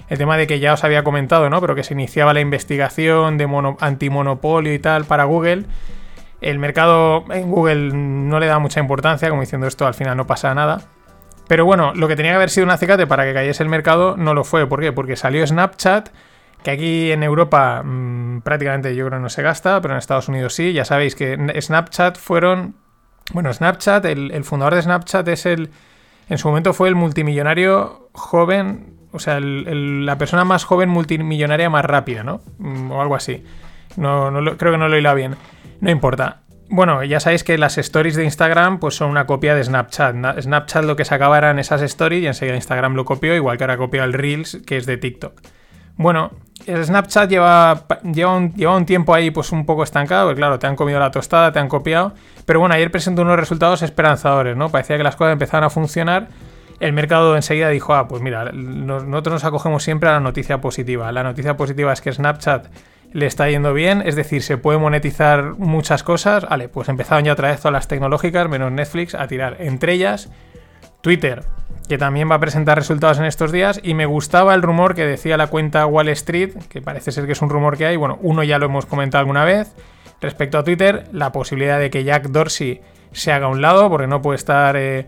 tema 0.08 0.38
de 0.38 0.46
que 0.46 0.60
ya 0.60 0.72
os 0.72 0.84
había 0.84 1.04
comentado, 1.04 1.50
¿no? 1.50 1.60
Pero 1.60 1.74
que 1.74 1.84
se 1.84 1.92
iniciaba 1.92 2.32
la 2.32 2.40
investigación 2.40 3.36
de 3.36 3.74
antimonopolio 3.80 4.72
y 4.72 4.78
tal 4.78 5.04
para 5.04 5.24
Google. 5.24 5.64
El 6.40 6.58
mercado 6.58 7.24
en 7.30 7.50
Google 7.50 7.90
no 7.92 8.40
le 8.40 8.46
da 8.46 8.58
mucha 8.60 8.80
importancia, 8.80 9.28
como 9.28 9.42
diciendo 9.42 9.66
esto 9.66 9.86
al 9.86 9.94
final 9.94 10.16
no 10.16 10.26
pasa 10.26 10.54
nada. 10.54 10.82
Pero 11.48 11.64
bueno, 11.64 11.92
lo 11.94 12.08
que 12.08 12.16
tenía 12.16 12.32
que 12.32 12.36
haber 12.36 12.50
sido 12.50 12.64
un 12.64 12.70
acicate 12.70 13.06
para 13.06 13.24
que 13.24 13.34
cayese 13.34 13.62
el 13.62 13.68
mercado 13.68 14.16
no 14.16 14.32
lo 14.32 14.44
fue. 14.44 14.66
¿Por 14.66 14.80
qué? 14.80 14.92
Porque 14.92 15.16
salió 15.16 15.46
Snapchat, 15.46 16.10
que 16.62 16.70
aquí 16.70 17.12
en 17.12 17.22
Europa 17.22 17.82
mm, 17.84 18.40
prácticamente 18.42 18.94
yo 18.94 19.06
creo 19.06 19.20
no 19.20 19.28
se 19.28 19.42
gasta, 19.42 19.80
pero 19.80 19.94
en 19.94 19.98
Estados 19.98 20.28
Unidos 20.28 20.54
sí. 20.54 20.72
Ya 20.72 20.84
sabéis 20.84 21.14
que 21.14 21.36
Snapchat 21.60 22.18
fueron... 22.18 22.76
Bueno, 23.32 23.52
Snapchat, 23.52 24.04
el, 24.06 24.44
fundador 24.44 24.74
de 24.74 24.82
Snapchat 24.82 25.28
es 25.28 25.46
el... 25.46 25.70
En 26.28 26.38
su 26.38 26.48
momento 26.48 26.74
fue 26.74 26.88
el 26.88 26.94
multimillonario 26.94 28.10
joven, 28.12 28.98
o 29.12 29.18
sea, 29.18 29.40
la 29.40 30.18
persona 30.18 30.44
más 30.44 30.64
joven 30.64 30.90
multimillonaria 30.90 31.70
más 31.70 31.84
rápida, 31.84 32.22
¿no? 32.22 32.42
Mm, 32.58 32.90
o 32.90 33.00
algo 33.00 33.14
así. 33.14 33.44
No, 33.96 34.30
creo 34.56 34.72
que 34.72 34.78
no 34.78 34.88
lo 34.88 34.96
he 34.96 34.98
hilado 34.98 35.16
bien. 35.16 35.36
No 35.80 35.90
importa. 35.90 36.42
Bueno, 36.70 37.02
ya 37.02 37.18
sabéis 37.18 37.44
que 37.44 37.56
las 37.56 37.78
stories 37.78 38.14
de 38.14 38.24
Instagram 38.24 38.78
pues 38.78 38.94
son 38.94 39.10
una 39.10 39.26
copia 39.26 39.54
de 39.54 39.64
Snapchat. 39.64 40.42
Snapchat 40.42 40.84
lo 40.84 40.96
que 40.96 41.06
sacaba 41.06 41.38
eran 41.38 41.58
esas 41.58 41.80
stories 41.80 42.22
y 42.22 42.26
enseguida 42.26 42.56
Instagram 42.56 42.94
lo 42.94 43.06
copió, 43.06 43.34
igual 43.34 43.56
que 43.56 43.64
ahora 43.64 43.78
copió 43.78 44.04
el 44.04 44.12
Reels, 44.12 44.60
que 44.66 44.76
es 44.76 44.84
de 44.84 44.98
TikTok. 44.98 45.40
Bueno, 45.98 46.30
el 46.64 46.82
Snapchat 46.82 47.28
lleva, 47.28 47.84
lleva, 48.02 48.34
un, 48.34 48.54
lleva 48.54 48.74
un 48.74 48.86
tiempo 48.86 49.12
ahí 49.12 49.30
pues 49.30 49.52
un 49.52 49.66
poco 49.66 49.82
estancado, 49.82 50.28
porque 50.28 50.38
claro, 50.38 50.58
te 50.58 50.66
han 50.66 50.76
comido 50.76 50.98
la 50.98 51.10
tostada, 51.10 51.52
te 51.52 51.58
han 51.58 51.68
copiado. 51.68 52.14
Pero 52.46 52.60
bueno, 52.60 52.74
ayer 52.74 52.90
presentó 52.90 53.20
unos 53.20 53.36
resultados 53.36 53.82
esperanzadores, 53.82 54.56
¿no? 54.56 54.70
Parecía 54.70 54.96
que 54.96 55.02
las 55.02 55.16
cosas 55.16 55.34
empezaban 55.34 55.64
a 55.64 55.70
funcionar 55.70 56.28
el 56.80 56.92
mercado 56.92 57.34
enseguida 57.34 57.68
dijo, 57.70 57.94
ah, 57.94 58.06
pues 58.06 58.22
mira, 58.22 58.52
nosotros 58.52 59.34
nos 59.34 59.44
acogemos 59.44 59.82
siempre 59.82 60.08
a 60.08 60.12
la 60.12 60.20
noticia 60.20 60.60
positiva. 60.60 61.10
La 61.12 61.22
noticia 61.22 61.56
positiva 61.56 61.92
es 61.92 62.00
que 62.00 62.12
Snapchat 62.12 62.66
le 63.12 63.26
está 63.26 63.48
yendo 63.48 63.72
bien, 63.72 64.02
es 64.04 64.16
decir, 64.16 64.42
se 64.42 64.58
puede 64.58 64.78
monetizar 64.78 65.54
muchas 65.58 66.02
cosas. 66.02 66.46
Vale, 66.48 66.68
pues 66.68 66.88
empezaron 66.88 67.24
ya 67.24 67.32
otra 67.32 67.48
vez 67.48 67.58
todas 67.58 67.72
las 67.72 67.88
tecnológicas, 67.88 68.48
menos 68.48 68.70
Netflix, 68.70 69.14
a 69.14 69.26
tirar. 69.26 69.56
Entre 69.60 69.94
ellas, 69.94 70.30
Twitter, 71.00 71.44
que 71.88 71.98
también 71.98 72.30
va 72.30 72.36
a 72.36 72.40
presentar 72.40 72.78
resultados 72.78 73.18
en 73.18 73.24
estos 73.24 73.50
días. 73.50 73.80
Y 73.82 73.94
me 73.94 74.06
gustaba 74.06 74.54
el 74.54 74.62
rumor 74.62 74.94
que 74.94 75.06
decía 75.06 75.36
la 75.36 75.46
cuenta 75.46 75.86
Wall 75.86 76.08
Street, 76.10 76.50
que 76.68 76.82
parece 76.82 77.12
ser 77.12 77.26
que 77.26 77.32
es 77.32 77.42
un 77.42 77.48
rumor 77.48 77.76
que 77.76 77.86
hay. 77.86 77.96
Bueno, 77.96 78.18
uno 78.22 78.42
ya 78.44 78.58
lo 78.58 78.66
hemos 78.66 78.86
comentado 78.86 79.20
alguna 79.20 79.44
vez. 79.44 79.74
Respecto 80.20 80.58
a 80.58 80.64
Twitter, 80.64 81.04
la 81.12 81.32
posibilidad 81.32 81.78
de 81.78 81.90
que 81.90 82.04
Jack 82.04 82.28
Dorsey 82.28 82.80
se 83.12 83.32
haga 83.32 83.46
a 83.46 83.48
un 83.48 83.62
lado, 83.62 83.88
porque 83.88 84.06
no 84.06 84.20
puede 84.20 84.36
estar 84.36 84.76
eh, 84.76 85.06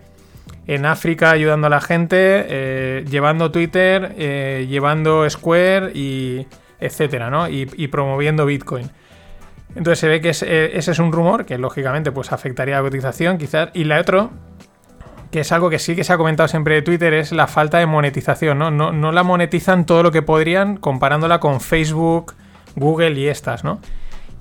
en 0.67 0.87
África 0.87 1.31
ayudando 1.31 1.67
a 1.67 1.71
la 1.71 1.81
gente, 1.81 2.17
eh, 2.17 3.05
llevando 3.09 3.51
Twitter, 3.51 4.15
eh, 4.17 4.67
llevando 4.69 5.29
Square 5.29 5.93
y 5.95 6.47
etcétera, 6.79 7.29
¿no? 7.29 7.49
Y, 7.49 7.67
promoviendo 7.89 8.47
Bitcoin. 8.47 8.91
Entonces 9.71 9.99
se 9.99 10.09
ve 10.09 10.21
que 10.21 10.31
ese 10.31 10.79
es 10.79 10.99
un 10.99 11.13
rumor 11.13 11.45
que 11.45 11.59
lógicamente 11.59 12.11
pues 12.11 12.33
afectaría 12.33 12.79
a 12.79 12.81
la 12.81 12.89
cotización 12.89 13.37
quizás. 13.37 13.69
Y 13.75 13.85
la 13.85 14.01
otro, 14.01 14.31
que 15.31 15.41
es 15.41 15.53
algo 15.53 15.71
que 15.71 15.79
sí 15.79 15.95
que 15.95 16.05
se 16.05 16.13
ha 16.13 16.17
comentado 16.17 16.49
siempre 16.49 16.75
de 16.75 16.83
Twitter, 16.83 17.15
es 17.15 17.33
la 17.33 17.47
falta 17.47 17.79
de 17.79 17.87
monetización, 17.87 18.59
¿no? 18.59 18.71
No, 18.71 18.93
no 18.93 19.13
la 19.13 19.23
monetizan 19.23 19.87
todo 19.87 20.03
lo 20.03 20.11
que 20.11 20.23
podrían 20.23 20.77
comparándola 20.77 21.41
con 21.41 21.61
Facebook, 21.61 22.35
Google 22.77 23.13
y 23.13 23.29
estas, 23.29 23.65
¿no? 23.65 23.81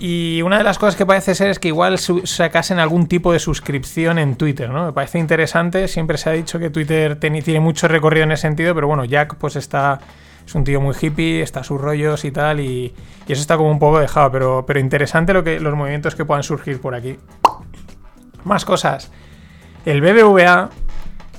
Y 0.02 0.42
una 0.44 0.58
de 0.58 0.64
las 0.64 0.80
cosas 0.80 0.96
que 0.96 1.06
parece 1.06 1.36
ser 1.36 1.50
es 1.50 1.60
que 1.60 1.68
igual 1.68 2.00
sacasen 2.00 2.80
algún 2.80 3.08
tipo 3.08 3.34
de 3.34 3.40
suscripción 3.40 4.18
en 4.18 4.38
Twitter, 4.38 4.70
¿no? 4.70 4.86
Me 4.86 4.94
parece 4.94 5.20
interesante, 5.20 5.90
siempre 5.90 6.18
se 6.18 6.30
ha 6.30 6.34
dicho 6.34 6.58
que 6.58 6.70
Twitter 6.70 7.18
tiene 7.18 7.60
mucho 7.60 7.90
recorrido 7.90 8.24
en 8.24 8.32
ese 8.32 8.44
sentido, 8.44 8.74
pero 8.74 8.88
bueno, 8.88 9.04
Jack 9.04 9.36
pues 9.36 9.58
está, 9.58 10.00
es 10.46 10.56
un 10.56 10.64
tío 10.64 10.80
muy 10.80 10.96
hippie, 11.00 11.42
está 11.42 11.60
a 11.60 11.64
sus 11.66 11.82
rollos 11.82 12.24
y 12.24 12.32
tal, 12.32 12.62
y, 12.62 12.96
eso 13.28 13.42
está 13.42 13.58
como 13.58 13.70
un 13.70 13.78
poco 13.78 14.00
dejado, 14.00 14.32
pero, 14.32 14.64
pero 14.66 14.80
interesante 14.80 15.34
lo 15.34 15.44
que, 15.44 15.60
los 15.60 15.76
movimientos 15.76 16.16
que 16.16 16.24
puedan 16.24 16.44
surgir 16.44 16.80
por 16.80 16.96
aquí. 16.96 17.18
Más 18.46 18.64
cosas. 18.64 19.12
El 19.86 20.02
BBVA 20.02 20.70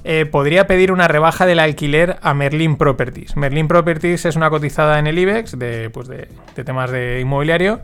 eh, 0.04 0.26
podría 0.26 0.66
pedir 0.66 0.92
una 0.92 1.08
rebaja 1.08 1.46
del 1.46 1.58
alquiler 1.58 2.18
a 2.22 2.34
Merlin 2.34 2.76
Properties. 2.76 3.36
Merlin 3.36 3.68
Properties 3.68 4.24
es 4.24 4.36
una 4.36 4.50
cotizada 4.50 4.98
en 4.98 5.06
el 5.06 5.18
IBEX 5.18 5.58
de, 5.58 5.90
pues 5.90 6.08
de 6.08 6.28
temas 6.64 6.90
de 6.90 7.20
inmobiliario 7.20 7.80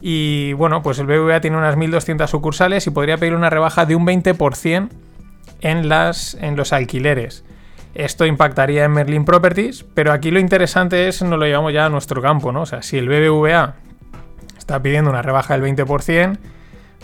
y 0.00 0.52
bueno, 0.52 0.82
pues 0.82 0.98
el 0.98 1.06
BBVA 1.06 1.40
tiene 1.40 1.56
unas 1.56 1.76
1.200 1.76 2.26
sucursales 2.28 2.86
y 2.86 2.90
podría 2.90 3.16
pedir 3.16 3.34
una 3.34 3.50
rebaja 3.50 3.84
de 3.84 3.96
un 3.96 4.06
20% 4.06 4.88
en, 5.60 5.88
las, 5.88 6.34
en 6.34 6.56
los 6.56 6.72
alquileres. 6.72 7.44
Esto 7.94 8.26
impactaría 8.26 8.84
en 8.84 8.92
Merlin 8.92 9.24
Properties, 9.24 9.84
pero 9.94 10.12
aquí 10.12 10.30
lo 10.30 10.38
interesante 10.38 11.08
es, 11.08 11.22
nos 11.22 11.38
lo 11.38 11.46
llevamos 11.46 11.72
ya 11.72 11.86
a 11.86 11.88
nuestro 11.88 12.22
campo, 12.22 12.52
¿no? 12.52 12.62
O 12.62 12.66
sea, 12.66 12.82
si 12.82 12.96
el 12.96 13.08
BBVA 13.08 13.74
está 14.56 14.80
pidiendo 14.80 15.10
una 15.10 15.22
rebaja 15.22 15.58
del 15.58 15.76
20%, 15.76 16.38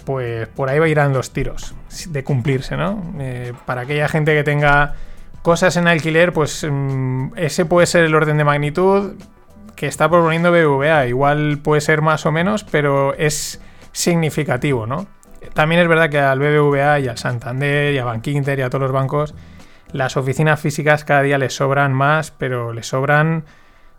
pues 0.05 0.49
por 0.49 0.69
ahí 0.69 0.79
va 0.79 0.87
a 0.87 0.89
irán 0.89 1.13
los 1.13 1.33
tiros 1.33 1.75
de 2.09 2.25
cumplirse, 2.25 2.77
¿no? 2.77 3.15
Eh, 3.19 3.53
para 3.67 3.83
aquella 3.83 4.09
gente 4.09 4.35
que 4.35 4.45
tenga 4.45 4.95
cosas 5.43 5.77
en 5.77 5.89
alquiler, 5.89 6.33
pues 6.33 6.67
mm, 6.69 7.33
ese 7.37 7.65
puede 7.65 7.87
ser 7.87 8.05
el 8.05 8.15
orden 8.15 8.39
de 8.39 8.45
magnitud 8.45 9.15
que 9.77 9.87
está 9.87 10.09
proponiendo 10.09 10.51
BBVA. 10.51 11.07
Igual 11.07 11.59
puede 11.59 11.81
ser 11.81 12.03
más 12.03 12.27
o 12.27 12.33
menos, 12.33 12.65
pero 12.65 13.15
es 13.15 13.61
significativo, 13.93 14.87
¿no? 14.87 15.07
También 15.53 15.81
es 15.83 15.89
verdad 15.89 16.11
que 16.11 16.19
al 16.19 16.39
BBVA 16.39 17.01
y 17.01 17.09
al 17.09 17.19
Santander 17.19 17.95
y 17.95 17.99
a 17.99 18.05
Bankinter 18.05 18.59
y 18.59 18.63
a 18.63 18.71
todos 18.71 18.83
los 18.83 18.93
bancos, 18.93 19.35
las 19.93 20.17
oficinas 20.17 20.61
físicas 20.61 21.05
cada 21.05 21.23
día 21.23 21.39
les 21.39 21.55
sobran 21.55 21.93
más, 21.93 22.31
pero 22.31 22.73
les 22.73 22.87
sobran 22.87 23.45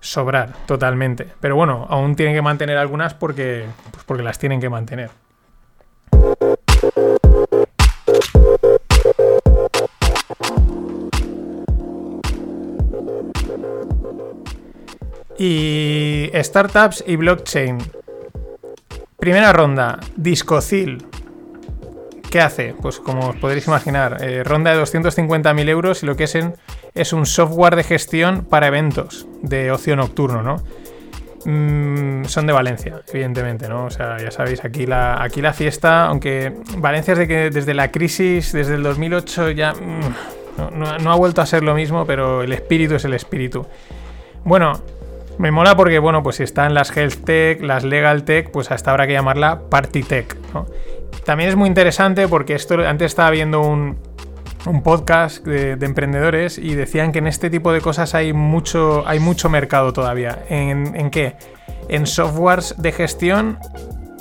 sobrar 0.02 0.54
totalmente. 0.66 1.28
Pero 1.40 1.56
bueno, 1.56 1.86
aún 1.90 2.16
tienen 2.16 2.36
que 2.36 2.42
mantener 2.42 2.78
algunas 2.78 3.14
porque, 3.14 3.66
pues 3.92 4.04
porque 4.04 4.24
las 4.24 4.38
tienen 4.40 4.60
que 4.60 4.70
mantener. 4.70 5.12
Y 15.38 16.30
startups 16.34 17.04
y 17.06 17.16
blockchain. 17.18 17.78
Primera 19.20 19.52
ronda, 19.52 20.00
Discocil. 20.16 21.06
¿Qué 22.30 22.42
hace? 22.42 22.74
Pues 22.82 23.00
como 23.00 23.30
os 23.30 23.36
podréis 23.38 23.68
imaginar, 23.68 24.18
eh, 24.22 24.44
ronda 24.44 24.74
de 24.74 24.82
250.000 24.82 25.70
euros 25.70 26.04
y 26.04 26.06
lo 26.06 26.16
que 26.16 26.26
es, 26.26 26.38
es 26.94 27.14
un 27.14 27.26
software 27.26 27.76
de 27.76 27.84
gestión 27.84 28.44
para 28.44 28.68
eventos 28.68 29.26
de 29.42 29.72
ocio 29.72 29.96
nocturno, 29.96 30.42
¿no? 30.42 30.58
Mm, 31.46 32.26
son 32.26 32.48
de 32.48 32.54
Valencia, 32.54 33.02
evidentemente, 33.08 33.70
¿no? 33.70 33.86
O 33.86 33.90
sea, 33.90 34.18
ya 34.18 34.32
sabéis, 34.32 34.66
aquí 34.66 34.86
la, 34.86 35.24
aquí 35.24 35.42
la 35.42 35.54
fiesta, 35.54 36.08
aunque 36.08 36.54
Valencia 36.78 37.14
es 37.14 37.20
de 37.20 37.28
que 37.28 37.50
desde 37.52 37.74
la 37.74 37.92
crisis, 37.92 38.52
desde 38.52 38.76
el 38.76 38.84
2008 38.84 39.52
ya 39.52 39.74
mm, 39.74 41.04
no 41.04 41.12
ha 41.12 41.16
vuelto 41.16 41.42
a 41.42 41.46
ser 41.46 41.64
lo 41.64 41.74
mismo, 41.74 42.06
pero 42.06 42.42
el 42.42 42.52
espíritu 42.52 42.96
es 42.96 43.06
el 43.06 43.14
espíritu. 43.14 43.66
Bueno, 44.44 44.74
me 45.38 45.52
mola 45.52 45.76
porque, 45.76 46.00
bueno, 46.00 46.24
pues 46.24 46.38
si 46.38 46.44
están 46.44 46.74
las 46.74 46.96
Health 46.96 47.26
Tech, 47.26 47.62
las 47.62 47.84
Legal 47.84 48.24
Tech, 48.24 48.52
pues 48.52 48.72
hasta 48.72 48.92
habrá 48.92 49.08
que 49.08 49.14
llamarla 49.14 49.62
Party 49.70 50.04
Tech. 50.04 50.36
También 51.26 51.50
es 51.50 51.56
muy 51.56 51.68
interesante 51.68 52.28
porque 52.28 52.54
esto 52.54 52.76
antes 52.88 53.12
estaba 53.12 53.32
viendo 53.32 53.62
un, 53.62 53.98
podcast 54.84 55.46
de, 55.46 55.74
emprendedores 55.86 56.58
y 56.58 56.74
decían 56.74 57.12
que 57.12 57.20
en 57.20 57.28
este 57.28 57.50
tipo 57.50 57.72
de 57.72 57.82
cosas 57.82 58.16
hay 58.16 58.34
mucho, 58.34 59.04
hay 59.08 59.20
mucho 59.20 59.50
mercado 59.50 59.94
todavía. 59.94 60.44
¿En, 60.50 61.10
qué? 61.12 61.36
En 61.88 62.08
softwares 62.08 62.76
de 62.78 62.92
gestión 62.92 63.60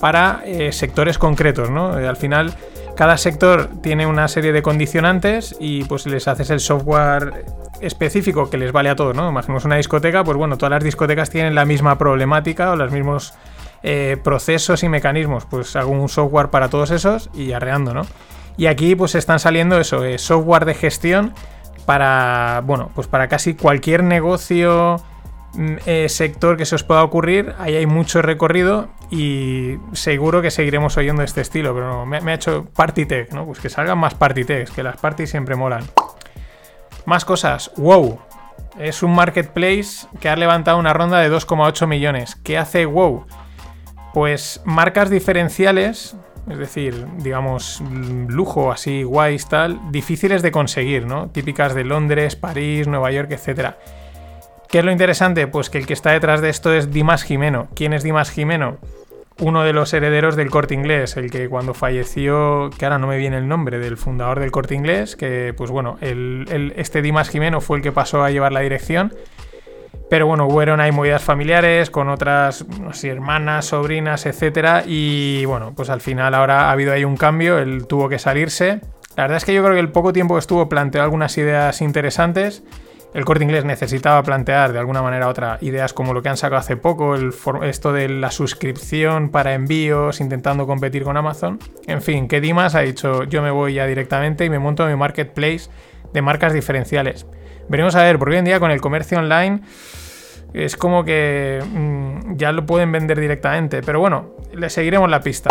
para 0.00 0.42
eh, 0.44 0.72
sectores 0.72 1.16
concretos, 1.16 1.70
¿no? 1.70 1.92
Al 1.92 2.16
final 2.16 2.54
cada 2.96 3.16
sector 3.16 3.68
tiene 3.82 4.06
una 4.06 4.28
serie 4.28 4.52
de 4.52 4.62
condicionantes 4.62 5.56
y 5.58 5.84
pues 5.84 6.06
les 6.06 6.28
haces 6.28 6.50
el 6.50 6.60
software 6.60 7.44
específico 7.86 8.50
que 8.50 8.58
les 8.58 8.72
vale 8.72 8.90
a 8.90 8.96
todos, 8.96 9.14
¿no? 9.14 9.28
Imaginemos 9.28 9.64
una 9.64 9.76
discoteca, 9.76 10.24
pues 10.24 10.36
bueno, 10.36 10.56
todas 10.56 10.70
las 10.70 10.84
discotecas 10.84 11.30
tienen 11.30 11.54
la 11.54 11.64
misma 11.64 11.98
problemática 11.98 12.72
o 12.72 12.76
los 12.76 12.92
mismos 12.92 13.34
eh, 13.82 14.16
procesos 14.22 14.82
y 14.82 14.88
mecanismos. 14.88 15.44
Pues 15.46 15.76
hago 15.76 15.90
un 15.90 16.08
software 16.08 16.48
para 16.48 16.68
todos 16.68 16.90
esos 16.90 17.30
y 17.34 17.52
arreando, 17.52 17.94
¿no? 17.94 18.06
Y 18.56 18.66
aquí 18.66 18.94
pues 18.94 19.14
están 19.14 19.38
saliendo 19.38 19.78
eso, 19.78 20.04
eh, 20.04 20.18
software 20.18 20.64
de 20.64 20.74
gestión 20.74 21.34
para, 21.86 22.62
bueno, 22.64 22.90
pues 22.94 23.08
para 23.08 23.28
casi 23.28 23.54
cualquier 23.54 24.04
negocio, 24.04 24.96
mm, 25.54 25.74
eh, 25.86 26.08
sector 26.08 26.56
que 26.56 26.64
se 26.64 26.76
os 26.76 26.84
pueda 26.84 27.02
ocurrir. 27.02 27.54
Ahí 27.58 27.74
hay 27.74 27.86
mucho 27.86 28.22
recorrido 28.22 28.88
y 29.10 29.76
seguro 29.92 30.40
que 30.40 30.50
seguiremos 30.50 30.96
oyendo 30.96 31.22
este 31.22 31.40
estilo, 31.40 31.74
pero 31.74 32.06
me, 32.06 32.20
me 32.20 32.32
ha 32.32 32.34
hecho 32.36 32.64
Party 32.74 33.06
Tech, 33.06 33.32
¿no? 33.32 33.44
Pues 33.44 33.58
que 33.60 33.68
salgan 33.68 33.98
más 33.98 34.14
Party 34.14 34.44
Techs, 34.44 34.70
que 34.70 34.82
las 34.82 34.96
parties 34.96 35.30
siempre 35.30 35.56
molan. 35.56 35.84
Más 37.06 37.24
cosas. 37.24 37.70
WoW. 37.76 38.18
Es 38.78 39.02
un 39.02 39.14
marketplace 39.14 40.06
que 40.20 40.28
ha 40.28 40.36
levantado 40.36 40.78
una 40.78 40.92
ronda 40.92 41.20
de 41.20 41.30
2,8 41.30 41.86
millones. 41.86 42.36
¿Qué 42.36 42.58
hace 42.58 42.86
WoW? 42.86 43.26
Pues 44.12 44.60
marcas 44.64 45.10
diferenciales, 45.10 46.16
es 46.48 46.58
decir, 46.58 47.06
digamos, 47.18 47.82
lujo 48.28 48.72
así, 48.72 49.02
guays, 49.02 49.48
tal, 49.48 49.80
difíciles 49.90 50.42
de 50.42 50.52
conseguir, 50.52 51.06
¿no? 51.06 51.28
Típicas 51.28 51.74
de 51.74 51.84
Londres, 51.84 52.36
París, 52.36 52.86
Nueva 52.86 53.10
York, 53.12 53.30
etc. 53.30 53.74
¿Qué 54.68 54.80
es 54.80 54.84
lo 54.84 54.92
interesante? 54.92 55.46
Pues 55.46 55.70
que 55.70 55.78
el 55.78 55.86
que 55.86 55.92
está 55.92 56.10
detrás 56.10 56.40
de 56.40 56.48
esto 56.50 56.72
es 56.72 56.90
Dimas 56.90 57.22
Jimeno. 57.22 57.68
¿Quién 57.74 57.92
es 57.92 58.02
Dimas 58.02 58.30
Jimeno? 58.30 58.78
Uno 59.40 59.64
de 59.64 59.72
los 59.72 59.92
herederos 59.92 60.36
del 60.36 60.50
corte 60.50 60.74
inglés, 60.74 61.16
el 61.16 61.30
que 61.30 61.48
cuando 61.48 61.74
falleció, 61.74 62.70
que 62.78 62.84
ahora 62.84 62.98
no 62.98 63.06
me 63.06 63.16
viene 63.16 63.36
el 63.36 63.48
nombre, 63.48 63.78
del 63.78 63.96
fundador 63.96 64.40
del 64.40 64.50
corte 64.50 64.74
inglés, 64.74 65.16
que 65.16 65.52
pues 65.56 65.70
bueno, 65.70 65.96
el, 66.00 66.72
este 66.76 67.02
Dimas 67.02 67.28
Jimeno 67.28 67.60
fue 67.60 67.78
el 67.78 67.82
que 67.82 67.92
pasó 67.92 68.22
a 68.22 68.30
llevar 68.30 68.52
la 68.52 68.60
dirección. 68.60 69.12
Pero 70.10 70.26
bueno, 70.26 70.46
hubo 70.46 70.60
hay 70.60 70.92
movidas 70.92 71.24
familiares 71.24 71.90
con 71.90 72.08
otras 72.08 72.64
hermanas, 73.02 73.66
sobrinas, 73.66 74.26
etcétera. 74.26 74.84
Y 74.86 75.44
bueno, 75.46 75.72
pues 75.74 75.88
al 75.88 76.00
final 76.00 76.34
ahora 76.34 76.68
ha 76.68 76.72
habido 76.72 76.92
ahí 76.92 77.04
un 77.04 77.16
cambio, 77.16 77.58
él 77.58 77.86
tuvo 77.86 78.08
que 78.08 78.18
salirse. 78.18 78.80
La 79.16 79.24
verdad 79.24 79.38
es 79.38 79.44
que 79.44 79.54
yo 79.54 79.62
creo 79.62 79.74
que 79.74 79.80
el 79.80 79.90
poco 79.90 80.12
tiempo 80.12 80.34
que 80.34 80.40
estuvo 80.40 80.68
planteó 80.68 81.02
algunas 81.02 81.36
ideas 81.38 81.80
interesantes 81.80 82.62
el 83.14 83.24
corte 83.24 83.44
inglés 83.44 83.64
necesitaba 83.64 84.22
plantear 84.24 84.72
de 84.72 84.80
alguna 84.80 85.00
manera 85.00 85.28
otra 85.28 85.58
ideas 85.60 85.92
como 85.92 86.12
lo 86.12 86.20
que 86.20 86.28
han 86.28 86.36
sacado 86.36 86.58
hace 86.58 86.76
poco, 86.76 87.14
el 87.14 87.32
esto 87.62 87.92
de 87.92 88.08
la 88.08 88.32
suscripción 88.32 89.30
para 89.30 89.54
envíos, 89.54 90.20
intentando 90.20 90.66
competir 90.66 91.04
con 91.04 91.16
Amazon. 91.16 91.60
En 91.86 92.02
fin, 92.02 92.26
que 92.26 92.40
Dimas 92.40 92.74
ha 92.74 92.80
dicho 92.80 93.22
yo 93.22 93.40
me 93.40 93.52
voy 93.52 93.74
ya 93.74 93.86
directamente 93.86 94.44
y 94.44 94.50
me 94.50 94.58
monto 94.58 94.84
mi 94.86 94.96
marketplace 94.96 95.70
de 96.12 96.22
marcas 96.22 96.52
diferenciales. 96.52 97.24
Veremos 97.68 97.94
a 97.94 98.02
ver, 98.02 98.18
porque 98.18 98.34
hoy 98.34 98.38
en 98.40 98.44
día 98.46 98.58
con 98.58 98.72
el 98.72 98.80
comercio 98.80 99.18
online 99.18 99.60
es 100.52 100.76
como 100.76 101.04
que 101.04 101.62
mm, 101.64 102.36
ya 102.36 102.50
lo 102.50 102.66
pueden 102.66 102.90
vender 102.90 103.20
directamente, 103.20 103.80
pero 103.82 104.00
bueno, 104.00 104.34
le 104.52 104.68
seguiremos 104.70 105.08
la 105.08 105.20
pista. 105.20 105.50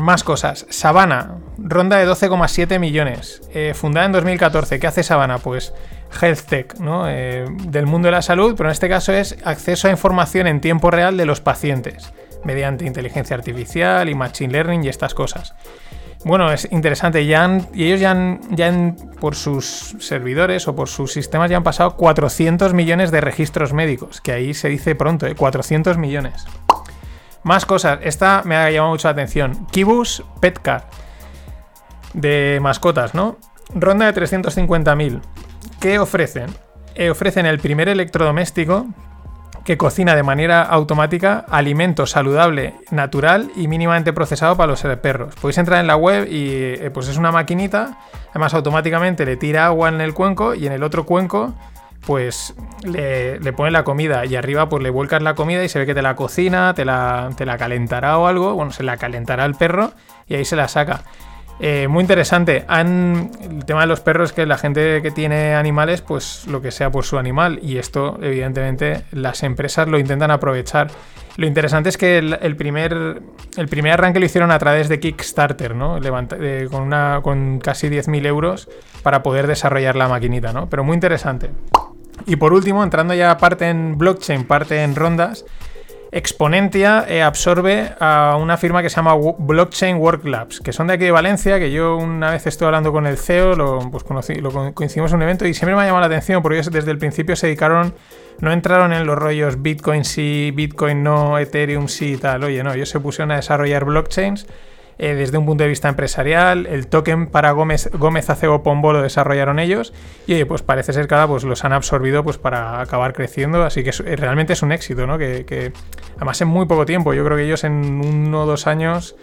Más 0.00 0.24
cosas. 0.24 0.66
Sabana, 0.70 1.36
ronda 1.58 1.98
de 1.98 2.06
12,7 2.06 2.78
millones. 2.78 3.42
Eh, 3.52 3.74
fundada 3.74 4.06
en 4.06 4.12
2014. 4.12 4.80
¿Qué 4.80 4.86
hace 4.86 5.02
Sabana? 5.02 5.38
Pues 5.38 5.74
health 6.20 6.46
tech, 6.48 6.78
¿no? 6.78 7.04
Eh, 7.06 7.44
del 7.64 7.86
mundo 7.86 8.06
de 8.06 8.12
la 8.12 8.22
salud, 8.22 8.54
pero 8.56 8.70
en 8.70 8.72
este 8.72 8.88
caso 8.88 9.12
es 9.12 9.36
acceso 9.44 9.88
a 9.88 9.90
información 9.90 10.46
en 10.46 10.60
tiempo 10.60 10.90
real 10.90 11.16
de 11.16 11.26
los 11.26 11.40
pacientes, 11.40 12.12
mediante 12.44 12.86
inteligencia 12.86 13.36
artificial 13.36 14.08
y 14.08 14.14
machine 14.14 14.52
learning 14.52 14.84
y 14.84 14.88
estas 14.88 15.14
cosas. 15.14 15.54
Bueno, 16.24 16.50
es 16.52 16.68
interesante. 16.70 17.26
Ya 17.26 17.60
y 17.74 17.84
ellos 17.84 18.00
ya 18.00 18.10
han, 18.10 18.40
ya 18.50 18.94
por 19.20 19.34
sus 19.34 19.96
servidores 20.00 20.66
o 20.68 20.74
por 20.74 20.88
sus 20.88 21.12
sistemas 21.12 21.50
ya 21.50 21.56
han 21.56 21.62
pasado 21.62 21.96
400 21.96 22.74
millones 22.74 23.10
de 23.10 23.20
registros 23.20 23.72
médicos, 23.72 24.20
que 24.20 24.32
ahí 24.32 24.54
se 24.54 24.68
dice 24.68 24.94
pronto, 24.94 25.26
¿eh? 25.26 25.34
400 25.34 25.96
millones. 25.98 26.46
Más 27.42 27.66
cosas. 27.66 28.00
Esta 28.02 28.42
me 28.44 28.56
ha 28.56 28.70
llamado 28.70 28.92
mucho 28.92 29.08
la 29.08 29.12
atención. 29.12 29.66
Kibus 29.66 30.24
Petcar. 30.40 30.88
De 32.12 32.58
mascotas, 32.60 33.14
¿no? 33.14 33.38
Ronda 33.74 34.10
de 34.10 34.20
350.000. 34.20 35.20
¿Qué 35.80 35.98
ofrecen? 35.98 36.46
Eh, 36.94 37.10
ofrecen 37.10 37.46
el 37.46 37.58
primer 37.60 37.88
electrodoméstico 37.88 38.86
que 39.64 39.76
cocina 39.76 40.16
de 40.16 40.22
manera 40.22 40.62
automática 40.62 41.44
alimento 41.48 42.06
saludable, 42.06 42.74
natural 42.90 43.50
y 43.56 43.68
mínimamente 43.68 44.12
procesado 44.12 44.56
para 44.56 44.72
los 44.72 44.82
perros. 45.00 45.34
Podéis 45.40 45.58
entrar 45.58 45.80
en 45.80 45.86
la 45.86 45.96
web 45.96 46.26
y 46.30 46.50
eh, 46.52 46.90
pues 46.92 47.08
es 47.08 47.16
una 47.16 47.30
maquinita, 47.30 47.98
además 48.30 48.54
automáticamente 48.54 49.24
le 49.24 49.36
tira 49.36 49.66
agua 49.66 49.88
en 49.88 50.00
el 50.00 50.14
cuenco 50.14 50.54
y 50.54 50.66
en 50.66 50.72
el 50.72 50.82
otro 50.82 51.04
cuenco 51.04 51.54
pues 52.06 52.54
le, 52.82 53.38
le 53.40 53.70
la 53.70 53.84
comida 53.84 54.24
y 54.24 54.36
arriba 54.36 54.68
pues 54.68 54.82
le 54.82 54.90
vuelcas 54.90 55.22
la 55.22 55.34
comida 55.34 55.62
y 55.64 55.68
se 55.68 55.78
ve 55.78 55.86
que 55.86 55.94
te 55.94 56.02
la 56.02 56.16
cocina, 56.16 56.74
te 56.74 56.84
la, 56.84 57.30
te 57.36 57.44
la 57.46 57.58
calentará 57.58 58.18
o 58.18 58.26
algo, 58.26 58.54
bueno, 58.54 58.72
se 58.72 58.82
la 58.82 58.96
calentará 58.96 59.44
el 59.44 59.54
perro 59.54 59.92
y 60.26 60.34
ahí 60.34 60.44
se 60.44 60.56
la 60.56 60.68
saca. 60.68 61.02
Eh, 61.62 61.88
muy 61.88 62.00
interesante. 62.00 62.64
El 62.68 63.64
tema 63.66 63.82
de 63.82 63.86
los 63.86 64.00
perros 64.00 64.30
es 64.30 64.32
que 64.34 64.46
la 64.46 64.56
gente 64.56 65.02
que 65.02 65.10
tiene 65.10 65.54
animales, 65.54 66.00
pues 66.00 66.46
lo 66.46 66.62
que 66.62 66.70
sea 66.70 66.90
por 66.90 67.04
su 67.04 67.18
animal. 67.18 67.60
Y 67.62 67.76
esto, 67.76 68.18
evidentemente, 68.22 69.04
las 69.12 69.42
empresas 69.42 69.86
lo 69.86 69.98
intentan 69.98 70.30
aprovechar. 70.30 70.90
Lo 71.36 71.46
interesante 71.46 71.90
es 71.90 71.98
que 71.98 72.18
el, 72.18 72.56
primer, 72.56 73.22
el 73.56 73.68
primer 73.68 73.92
arranque 73.92 74.20
lo 74.20 74.26
hicieron 74.26 74.50
a 74.50 74.58
través 74.58 74.88
de 74.88 75.00
Kickstarter, 75.00 75.76
¿no? 75.76 75.98
con, 76.70 76.82
una, 76.82 77.20
con 77.22 77.60
casi 77.60 77.88
10.000 77.88 78.26
euros 78.26 78.68
para 79.02 79.22
poder 79.22 79.46
desarrollar 79.46 79.96
la 79.96 80.08
maquinita, 80.08 80.52
¿no? 80.52 80.68
Pero 80.68 80.82
muy 80.82 80.94
interesante. 80.94 81.50
Y 82.26 82.36
por 82.36 82.52
último, 82.52 82.82
entrando 82.84 83.14
ya 83.14 83.36
parte 83.38 83.68
en 83.68 83.98
blockchain, 83.98 84.44
parte 84.44 84.82
en 84.82 84.94
rondas, 84.94 85.44
Exponentia 86.12 87.04
eh, 87.08 87.22
absorbe 87.22 87.92
a 88.00 88.36
una 88.36 88.56
firma 88.56 88.82
que 88.82 88.90
se 88.90 88.96
llama 88.96 89.14
Blockchain 89.14 89.96
Work 89.96 90.24
Labs, 90.24 90.60
que 90.60 90.72
son 90.72 90.88
de 90.88 90.94
aquí 90.94 91.04
de 91.04 91.12
Valencia, 91.12 91.60
que 91.60 91.70
yo 91.70 91.96
una 91.98 92.32
vez 92.32 92.48
estuve 92.48 92.66
hablando 92.66 92.90
con 92.90 93.06
el 93.06 93.16
CEO, 93.16 93.54
lo, 93.54 93.78
pues 93.92 94.04
lo 94.40 94.74
coincidimos 94.74 95.12
en 95.12 95.16
un 95.18 95.22
evento 95.22 95.46
y 95.46 95.54
siempre 95.54 95.76
me 95.76 95.82
ha 95.82 95.86
llamado 95.86 96.00
la 96.00 96.06
atención 96.06 96.42
porque 96.42 96.58
ellos 96.58 96.72
desde 96.72 96.90
el 96.90 96.98
principio 96.98 97.36
se 97.36 97.46
dedicaron, 97.46 97.94
no 98.40 98.50
entraron 98.50 98.92
en 98.92 99.06
los 99.06 99.16
rollos 99.16 99.62
Bitcoin 99.62 100.04
sí, 100.04 100.50
Bitcoin 100.52 101.04
no, 101.04 101.38
Ethereum 101.38 101.86
sí 101.86 102.14
y 102.14 102.16
tal. 102.16 102.42
Oye, 102.42 102.64
no, 102.64 102.72
ellos 102.72 102.88
se 102.88 102.98
pusieron 102.98 103.30
a 103.30 103.36
desarrollar 103.36 103.84
blockchains 103.84 104.48
eh, 105.02 105.14
desde 105.14 105.38
un 105.38 105.46
punto 105.46 105.64
de 105.64 105.68
vista 105.70 105.88
empresarial. 105.88 106.66
El 106.66 106.86
token 106.86 107.26
para 107.26 107.52
Gómez, 107.52 107.88
Gómez 107.94 108.28
Acebo 108.28 108.62
Pombo 108.62 108.92
lo 108.92 109.00
desarrollaron 109.00 109.58
ellos. 109.58 109.94
Y 110.26 110.44
pues 110.44 110.60
parece 110.60 110.92
ser 110.92 111.08
que 111.08 111.14
ahora 111.14 111.26
pues, 111.26 111.42
los 111.44 111.64
han 111.64 111.72
absorbido 111.72 112.22
pues, 112.22 112.36
para 112.36 112.82
acabar 112.82 113.14
creciendo. 113.14 113.64
Así 113.64 113.82
que 113.82 113.90
eh, 113.90 114.16
realmente 114.16 114.52
es 114.52 114.62
un 114.62 114.72
éxito, 114.72 115.06
¿no? 115.06 115.16
Que, 115.16 115.72
además 116.16 116.38
en 116.42 116.48
muy 116.48 116.66
poco 116.66 116.84
tiempo. 116.84 117.14
Yo 117.14 117.24
creo 117.24 117.38
que 117.38 117.44
ellos 117.44 117.64
en 117.64 117.72
uno 118.04 118.42
o 118.42 118.46
dos 118.46 118.66
años. 118.66 119.16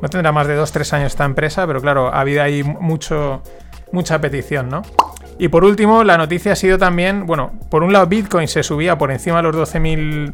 No 0.00 0.08
tendrá 0.08 0.30
más 0.30 0.46
de 0.46 0.54
dos, 0.54 0.70
tres 0.70 0.92
años 0.92 1.08
esta 1.08 1.24
empresa, 1.24 1.66
pero 1.66 1.80
claro, 1.80 2.14
ha 2.14 2.20
habido 2.20 2.42
ahí 2.42 2.62
mucho, 2.62 3.42
mucha 3.90 4.20
petición, 4.20 4.68
¿no? 4.68 4.82
Y 5.38 5.48
por 5.48 5.64
último, 5.64 6.04
la 6.04 6.16
noticia 6.16 6.52
ha 6.52 6.56
sido 6.56 6.78
también, 6.78 7.26
bueno, 7.26 7.58
por 7.70 7.82
un 7.82 7.92
lado 7.92 8.06
Bitcoin 8.06 8.46
se 8.46 8.62
subía 8.62 8.98
por 8.98 9.10
encima 9.10 9.38
de 9.38 9.42
los 9.44 9.56
12.000 9.56 10.32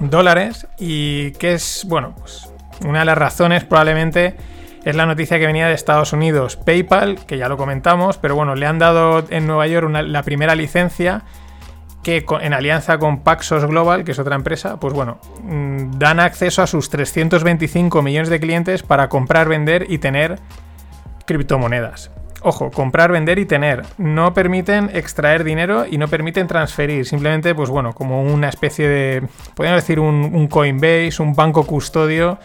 dólares 0.00 0.66
y 0.78 1.32
que 1.32 1.54
es, 1.54 1.84
bueno, 1.88 2.14
pues 2.18 2.53
una 2.84 3.00
de 3.00 3.04
las 3.04 3.18
razones 3.18 3.64
probablemente 3.64 4.36
es 4.84 4.94
la 4.94 5.06
noticia 5.06 5.38
que 5.38 5.46
venía 5.46 5.66
de 5.66 5.74
Estados 5.74 6.12
Unidos. 6.12 6.56
PayPal, 6.56 7.24
que 7.26 7.38
ya 7.38 7.48
lo 7.48 7.56
comentamos, 7.56 8.18
pero 8.18 8.36
bueno, 8.36 8.54
le 8.54 8.66
han 8.66 8.78
dado 8.78 9.24
en 9.30 9.46
Nueva 9.46 9.66
York 9.66 9.90
la 9.90 10.22
primera 10.22 10.54
licencia 10.54 11.22
que 12.02 12.24
en 12.42 12.52
alianza 12.52 12.98
con 12.98 13.20
Paxos 13.20 13.64
Global, 13.64 14.04
que 14.04 14.12
es 14.12 14.18
otra 14.18 14.36
empresa, 14.36 14.78
pues 14.78 14.92
bueno, 14.92 15.18
mm, 15.42 15.98
dan 15.98 16.20
acceso 16.20 16.62
a 16.62 16.66
sus 16.66 16.90
325 16.90 18.02
millones 18.02 18.28
de 18.28 18.38
clientes 18.38 18.82
para 18.82 19.08
comprar, 19.08 19.48
vender 19.48 19.86
y 19.88 19.98
tener 19.98 20.38
criptomonedas. 21.24 22.10
Ojo, 22.42 22.70
comprar, 22.70 23.10
vender 23.10 23.38
y 23.38 23.46
tener. 23.46 23.84
No 23.96 24.34
permiten 24.34 24.90
extraer 24.92 25.44
dinero 25.44 25.86
y 25.90 25.96
no 25.96 26.08
permiten 26.08 26.46
transferir. 26.46 27.06
Simplemente, 27.06 27.54
pues 27.54 27.70
bueno, 27.70 27.94
como 27.94 28.22
una 28.22 28.50
especie 28.50 28.86
de, 28.86 29.22
podríamos 29.54 29.82
decir, 29.82 29.98
un 29.98 30.46
Coinbase, 30.48 31.22
un 31.22 31.34
banco 31.34 31.64
custodio 31.64 32.38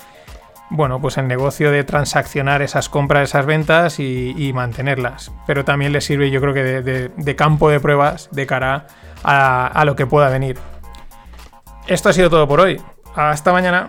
bueno, 0.69 1.01
pues 1.01 1.17
el 1.17 1.27
negocio 1.27 1.71
de 1.71 1.84
transaccionar 1.84 2.62
esas 2.62 2.89
compras, 2.89 3.29
esas 3.29 3.45
ventas 3.45 3.99
y, 3.99 4.51
mantenerlas. 4.53 5.32
Pero 5.47 5.65
también 5.65 5.91
le 5.91 6.01
sirve, 6.01 6.29
yo 6.32 6.41
creo 6.41 6.53
que 6.53 6.63
de, 6.63 7.36
campo 7.36 7.69
de 7.69 7.79
pruebas 7.79 8.29
de 8.32 8.45
cara 8.45 8.88
a, 9.23 9.84
lo 9.86 9.95
que 9.95 10.05
pueda 10.05 10.29
venir. 10.29 10.58
Esto 11.88 12.10
ha 12.10 12.13
sido 12.13 12.29
todo 12.29 12.47
por 12.47 12.60
hoy. 12.60 12.82
Hasta 13.15 13.51
mañana. 13.51 13.88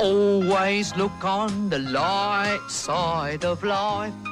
Always 0.00 0.94
look 0.96 1.24
on 1.24 1.68
the 1.70 1.78
light 1.80 2.60
side 2.70 3.44
of 3.44 3.64
life. 3.64 4.27